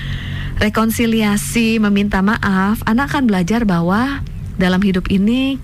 rekonsiliasi 0.57 1.81
meminta 1.81 2.21
maaf, 2.21 2.81
anak 2.85 3.13
akan 3.13 3.29
belajar 3.29 3.65
bahwa 3.65 4.21
dalam 4.57 4.81
hidup 4.81 5.09
ini 5.09 5.61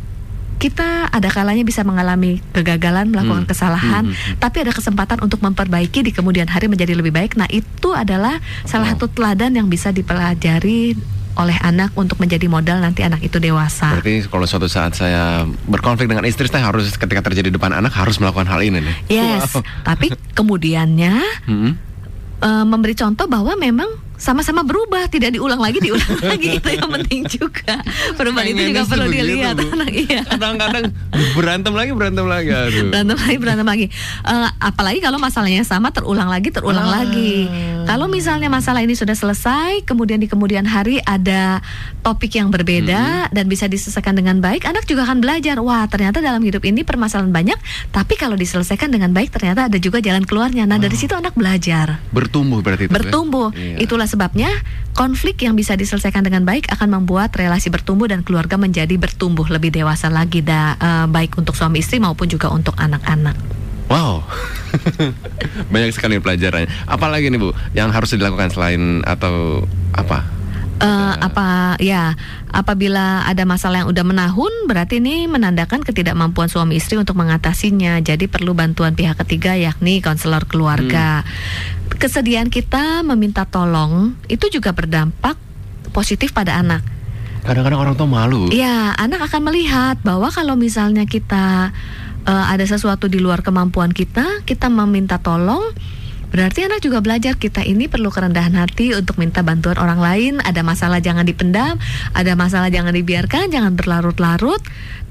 kita 0.63 1.11
ada 1.11 1.27
kalanya 1.27 1.61
bisa 1.61 1.83
mengalami 1.83 2.39
kegagalan, 2.51 3.11
melakukan 3.11 3.43
Hmm. 3.43 3.51
kesalahan, 3.51 4.03
Hmm, 4.07 4.15
hmm, 4.15 4.27
hmm. 4.31 4.39
tapi 4.39 4.63
ada 4.63 4.71
kesempatan 4.71 5.19
untuk 5.19 5.43
memperbaiki 5.43 5.99
di 5.99 6.15
kemudian 6.15 6.47
hari 6.47 6.71
menjadi 6.71 6.95
lebih 6.95 7.11
baik. 7.11 7.35
Nah, 7.35 7.51
itu 7.51 7.91
adalah 7.91 8.39
salah 8.63 8.95
satu 8.95 9.11
teladan 9.11 9.51
yang 9.51 9.67
bisa 9.67 9.91
dipelajari 9.91 10.95
oleh 11.33 11.57
anak 11.59 11.91
untuk 11.97 12.21
menjadi 12.21 12.45
modal 12.45 12.77
nanti 12.77 13.01
anak 13.01 13.19
itu 13.19 13.41
dewasa. 13.41 13.89
Berarti 13.97 14.29
kalau 14.29 14.45
suatu 14.45 14.69
saat 14.69 14.93
saya 14.93 15.43
berkonflik 15.65 16.05
dengan 16.05 16.23
istri, 16.23 16.45
saya 16.45 16.63
harus 16.63 16.93
ketika 16.93 17.25
terjadi 17.25 17.49
di 17.49 17.57
depan 17.57 17.73
anak 17.73 17.89
harus 17.91 18.21
melakukan 18.21 18.45
hal 18.47 18.61
ini 18.61 18.79
nih. 18.79 18.95
Yes, 19.09 19.49
Wow. 19.51 19.65
tapi 19.83 20.13
kemudiannya 20.31 21.17
Hmm. 21.43 21.73
eh, 22.39 22.63
memberi 22.63 22.93
contoh 22.93 23.25
bahwa 23.25 23.57
memang 23.57 23.89
sama-sama 24.15 24.61
berubah, 24.61 25.07
tidak 25.07 25.33
diulang 25.33 25.57
lagi, 25.57 25.77
diulang 25.77 26.15
lagi 26.31 26.55
itu 26.55 26.69
yang 26.69 26.89
penting 26.91 27.21
juga. 27.25 27.81
Perubahan 28.13 28.47
itu 28.47 28.61
juga 28.65 28.83
perlu 28.85 29.05
dilihat, 29.07 29.55
anak 29.59 29.89
iya. 29.89 30.21
Kadang-kadang 30.23 30.85
berantem 31.33 31.73
lagi, 31.73 31.91
berantem 31.91 32.25
lagi. 32.25 32.49
Aduh. 32.49 32.89
berantem 32.89 33.17
lagi 33.17 33.37
berantem 33.37 33.65
lagi 33.65 33.85
Eh, 34.23 34.49
apalagi 34.57 34.99
kalau 34.99 35.17
masalahnya 35.17 35.61
sama 35.61 35.89
terulang 35.89 36.27
lagi 36.27 36.49
terulang 36.49 36.85
Ah. 36.85 37.01
lagi 37.01 37.47
kalau 37.83 38.07
misalnya 38.07 38.47
masalah 38.47 38.79
ini 38.79 38.93
sudah 38.93 39.13
selesai 39.13 39.83
kemudian 39.83 40.17
di 40.17 40.27
kemudian 40.27 40.63
hari 40.63 40.99
ada 40.99 41.59
topik 41.99 42.33
yang 42.33 42.47
berbeda 42.47 43.27
dan 43.29 43.45
bisa 43.45 43.65
diselesaikan 43.65 44.13
dengan 44.13 44.39
baik 44.39 44.63
anak 44.63 44.83
juga 44.83 45.03
akan 45.03 45.19
belajar 45.19 45.59
wah 45.59 45.83
ternyata 45.85 46.19
dalam 46.19 46.39
hidup 46.39 46.61
ini 46.61 46.81
permasalahan 46.81 47.29
banyak 47.29 47.57
tapi 47.89 48.15
kalau 48.15 48.33
diselesaikan 48.33 48.87
dengan 48.87 49.11
baik 49.11 49.29
ternyata 49.29 49.67
ada 49.67 49.77
juga 49.77 49.99
jalan 49.99 50.23
keluarnya 50.23 50.63
nah 50.63 50.77
dari 50.77 50.95
situ 50.95 51.11
anak 51.11 51.33
belajar 51.33 51.99
Bertumbuh 52.09 52.59
berarti 52.59 52.85
itu. 52.85 52.91
ya? 52.91 52.95
bertumbuh. 52.95 53.47
Iya. 53.51 53.77
Itulah 53.79 54.02
sebabnya 54.05 54.49
konflik 54.93 55.41
yang 55.41 55.57
bisa 55.57 55.73
diselesaikan 55.73 56.23
dengan 56.23 56.45
baik 56.45 56.69
akan 56.69 57.01
membuat 57.01 57.33
relasi 57.33 57.73
bertumbuh 57.73 58.07
dan 58.07 58.21
keluarga 58.21 58.55
menjadi 58.55 58.93
bertumbuh 58.95 59.47
lebih 59.49 59.73
dewasa 59.73 60.07
lagi 60.11 60.45
da, 60.45 60.77
eh, 60.77 61.05
baik 61.09 61.39
untuk 61.39 61.57
suami 61.57 61.81
istri 61.81 61.97
maupun 61.97 62.29
juga 62.29 62.51
untuk 62.51 62.77
anak-anak. 62.77 63.35
Wow, 63.91 64.23
banyak 65.73 65.91
sekali 65.93 66.17
pelajarannya. 66.17 66.71
Apalagi 66.87 67.29
nih 67.29 67.39
bu, 67.39 67.51
yang 67.77 67.91
harus 67.91 68.15
dilakukan 68.15 68.49
selain 68.49 69.03
atau 69.03 69.67
apa? 69.93 70.42
Eh, 70.81 71.15
apa 71.21 71.77
ya 71.77 72.17
apabila 72.49 73.23
ada 73.29 73.45
masalah 73.45 73.85
yang 73.85 73.89
udah 73.93 74.01
menahun 74.01 74.49
berarti 74.65 74.97
ini 74.97 75.29
menandakan 75.29 75.85
ketidakmampuan 75.85 76.49
suami 76.49 76.81
istri 76.81 76.97
untuk 76.97 77.13
mengatasinya. 77.15 78.01
Jadi 78.01 78.25
perlu 78.25 78.57
bantuan 78.57 78.97
pihak 78.97 79.21
ketiga 79.21 79.53
yakni 79.53 80.01
konselor 80.01 80.49
keluarga. 80.49 81.21
Kesediaan 81.93 82.49
kita 82.49 83.05
meminta 83.05 83.45
tolong 83.45 84.17
itu 84.27 84.49
juga 84.49 84.73
berdampak 84.73 85.37
positif 85.93 86.33
pada 86.33 86.57
anak. 86.57 86.81
Kadang-kadang 87.45 87.79
orang 87.79 87.95
tua 87.95 88.09
malu. 88.09 88.49
Iya, 88.49 88.97
anak 88.97 89.29
akan 89.29 89.53
melihat 89.53 90.01
bahwa 90.01 90.33
kalau 90.33 90.57
misalnya 90.57 91.05
kita 91.05 91.69
eh, 92.25 92.45
ada 92.49 92.65
sesuatu 92.65 93.05
di 93.05 93.21
luar 93.21 93.45
kemampuan 93.45 93.93
kita, 93.93 94.41
kita 94.43 94.73
meminta 94.73 95.21
tolong, 95.21 95.63
berarti 96.33 96.65
anak 96.65 96.81
juga 96.81 96.97
belajar 96.99 97.37
kita 97.37 97.61
ini 97.61 97.85
perlu 97.85 98.09
kerendahan 98.09 98.57
hati 98.57 98.97
untuk 98.97 99.21
minta 99.21 99.45
bantuan 99.45 99.77
orang 99.77 100.01
lain. 100.01 100.33
Ada 100.41 100.65
masalah 100.65 100.97
jangan 100.97 101.29
dipendam, 101.29 101.77
ada 102.17 102.33
masalah 102.33 102.73
jangan 102.73 102.91
dibiarkan, 102.91 103.53
jangan 103.53 103.77
berlarut-larut, 103.77 104.59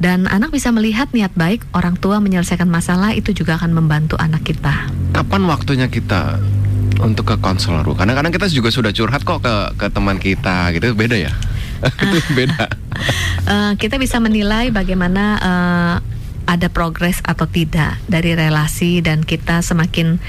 dan 0.03 0.27
anak 0.27 0.51
bisa 0.51 0.75
melihat 0.75 1.15
niat 1.15 1.31
baik 1.39 1.63
orang 1.79 1.95
tua 1.95 2.19
menyelesaikan 2.19 2.67
masalah 2.67 3.15
itu 3.15 3.31
juga 3.31 3.55
akan 3.63 3.71
membantu 3.71 4.19
anak 4.19 4.43
kita. 4.43 4.91
Kapan 5.15 5.47
waktunya 5.47 5.87
kita 5.87 6.43
untuk 6.99 7.31
ke 7.31 7.37
konselor 7.39 7.87
bu? 7.87 7.95
Kadang-kadang 7.95 8.35
kita 8.35 8.51
juga 8.51 8.75
sudah 8.75 8.91
curhat 8.91 9.23
kok 9.23 9.47
ke 9.47 9.55
ke 9.79 9.87
teman 9.95 10.19
kita 10.19 10.75
gitu, 10.75 10.91
beda 10.99 11.17
ya? 11.17 11.33
beda. 12.39 12.67
Eh, 13.43 13.73
kita 13.75 13.99
bisa 13.99 14.23
menilai 14.23 14.71
bagaimana 14.71 15.25
eh, 15.43 15.97
ada 16.53 16.69
progres 16.69 17.19
atau 17.23 17.45
tidak 17.47 17.97
dari 18.05 18.33
relasi 18.33 19.01
dan 19.01 19.25
kita 19.25 19.61
semakin 19.61 20.21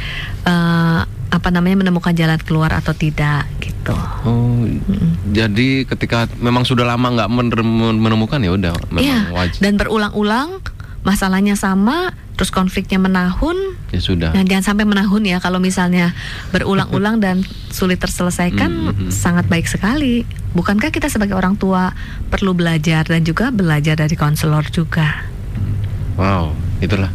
eh, 0.44 1.02
apa 1.30 1.50
namanya 1.50 1.82
menemukan 1.82 2.14
jalan 2.14 2.38
keluar 2.40 2.72
atau 2.72 2.94
tidak 2.94 3.44
gitu. 3.60 3.98
Oh, 4.24 4.64
jadi 5.28 5.84
ketika 5.84 6.30
memang 6.38 6.62
sudah 6.62 6.86
lama 6.86 7.10
nggak 7.10 7.30
menemukan 7.98 8.38
ya 8.38 8.54
udah 8.54 8.74
memang 8.88 9.04
Iya. 9.04 9.20
wajib 9.34 9.60
Dan 9.60 9.76
berulang-ulang 9.76 10.62
masalahnya 11.02 11.58
sama, 11.58 12.14
terus 12.34 12.48
konfliknya 12.48 12.96
menahun. 12.96 13.58
ya 13.90 14.00
sudah. 14.00 14.30
Nah, 14.32 14.42
jangan 14.42 14.64
sampai 14.64 14.86
menahun 14.86 15.20
ya 15.22 15.38
kalau 15.38 15.58
misalnya 15.58 16.14
berulang-ulang 16.50 17.18
dan 17.18 17.42
sulit 17.68 17.98
terselesaikan 17.98 18.70
Mhm. 18.88 19.10
sangat 19.10 19.50
baik 19.50 19.66
sekali. 19.66 20.24
Bukankah 20.54 20.94
kita 20.94 21.10
sebagai 21.10 21.34
orang 21.34 21.58
tua 21.58 21.92
perlu 22.30 22.54
belajar 22.54 23.04
dan 23.04 23.26
juga 23.26 23.50
belajar 23.50 23.98
dari 23.98 24.14
konselor 24.14 24.70
juga? 24.70 25.33
Wow, 26.16 26.54
itulah 26.84 27.10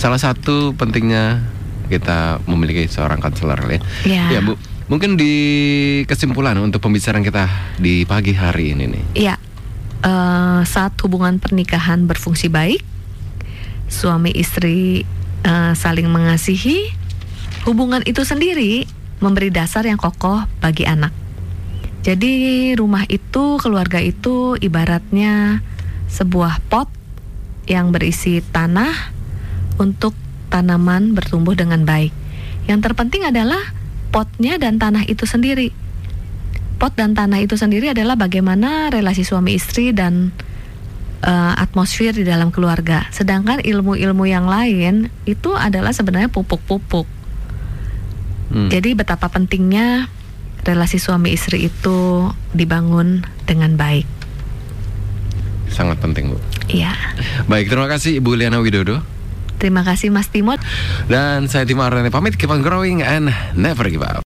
salah 0.00 0.16
satu 0.16 0.72
pentingnya 0.74 1.44
kita 1.90 2.40
memiliki 2.46 2.86
seorang 2.86 3.18
konselor 3.18 3.58
ya. 3.66 3.80
Ya. 4.06 4.24
Ya 4.38 4.40
bu, 4.40 4.54
mungkin 4.86 5.18
di 5.18 5.34
kesimpulan 6.06 6.56
untuk 6.62 6.80
pembicaraan 6.80 7.26
kita 7.26 7.50
di 7.76 8.06
pagi 8.06 8.32
hari 8.32 8.72
ini 8.72 8.84
nih. 8.86 9.04
Iya, 9.18 9.36
eh, 10.06 10.60
saat 10.64 10.94
hubungan 11.02 11.42
pernikahan 11.42 12.06
berfungsi 12.06 12.46
baik, 12.46 12.82
suami 13.90 14.30
istri 14.32 15.02
eh, 15.42 15.72
saling 15.74 16.06
mengasihi, 16.06 16.94
hubungan 17.66 18.00
itu 18.06 18.22
sendiri 18.22 18.86
memberi 19.20 19.52
dasar 19.52 19.84
yang 19.84 20.00
kokoh 20.00 20.46
bagi 20.64 20.88
anak. 20.88 21.12
Jadi 22.00 22.72
rumah 22.80 23.04
itu, 23.12 23.60
keluarga 23.60 24.00
itu 24.00 24.56
ibaratnya 24.56 25.60
sebuah 26.08 26.64
pot 26.72 26.88
yang 27.70 27.94
berisi 27.94 28.42
tanah 28.42 29.14
untuk 29.78 30.18
tanaman 30.50 31.14
bertumbuh 31.14 31.54
dengan 31.54 31.86
baik. 31.86 32.10
Yang 32.66 32.90
terpenting 32.90 33.22
adalah 33.22 33.62
potnya 34.10 34.58
dan 34.58 34.82
tanah 34.82 35.06
itu 35.06 35.22
sendiri 35.22 35.70
pot 36.80 36.96
dan 36.96 37.12
tanah 37.12 37.44
itu 37.44 37.60
sendiri 37.60 37.92
adalah 37.92 38.16
bagaimana 38.16 38.88
relasi 38.88 39.20
suami 39.20 39.60
istri 39.60 39.92
dan 39.92 40.32
eh, 41.20 41.54
atmosfer 41.60 42.16
di 42.16 42.24
dalam 42.24 42.48
keluarga. 42.48 43.04
Sedangkan 43.12 43.60
ilmu-ilmu 43.60 44.24
yang 44.24 44.48
lain 44.48 45.12
itu 45.28 45.52
adalah 45.52 45.92
sebenarnya 45.92 46.32
pupuk-pupuk. 46.32 47.04
Hmm. 48.50 48.72
Jadi 48.72 48.96
betapa 48.96 49.28
pentingnya 49.28 50.08
relasi 50.64 50.96
suami 50.96 51.36
istri 51.36 51.68
itu 51.68 52.32
dibangun 52.56 53.28
dengan 53.44 53.76
baik. 53.76 54.08
Sangat 55.70 56.02
penting 56.02 56.34
bu. 56.34 56.38
Iya. 56.66 56.90
Baik, 57.46 57.70
terima 57.70 57.86
kasih 57.86 58.18
Ibu 58.18 58.34
Liana 58.34 58.58
Widodo 58.58 58.98
Terima 59.60 59.84
kasih 59.84 60.08
Mas 60.08 60.32
Timot. 60.32 60.56
dan 61.12 61.44
saya 61.44 61.68
Timo 61.68 61.84
Ardhani 61.84 62.08
pamit. 62.08 62.40
Keep 62.40 62.48
on 62.48 62.64
growing 62.64 63.04
and 63.04 63.28
never 63.52 63.92
give 63.92 64.00
up. 64.00 64.16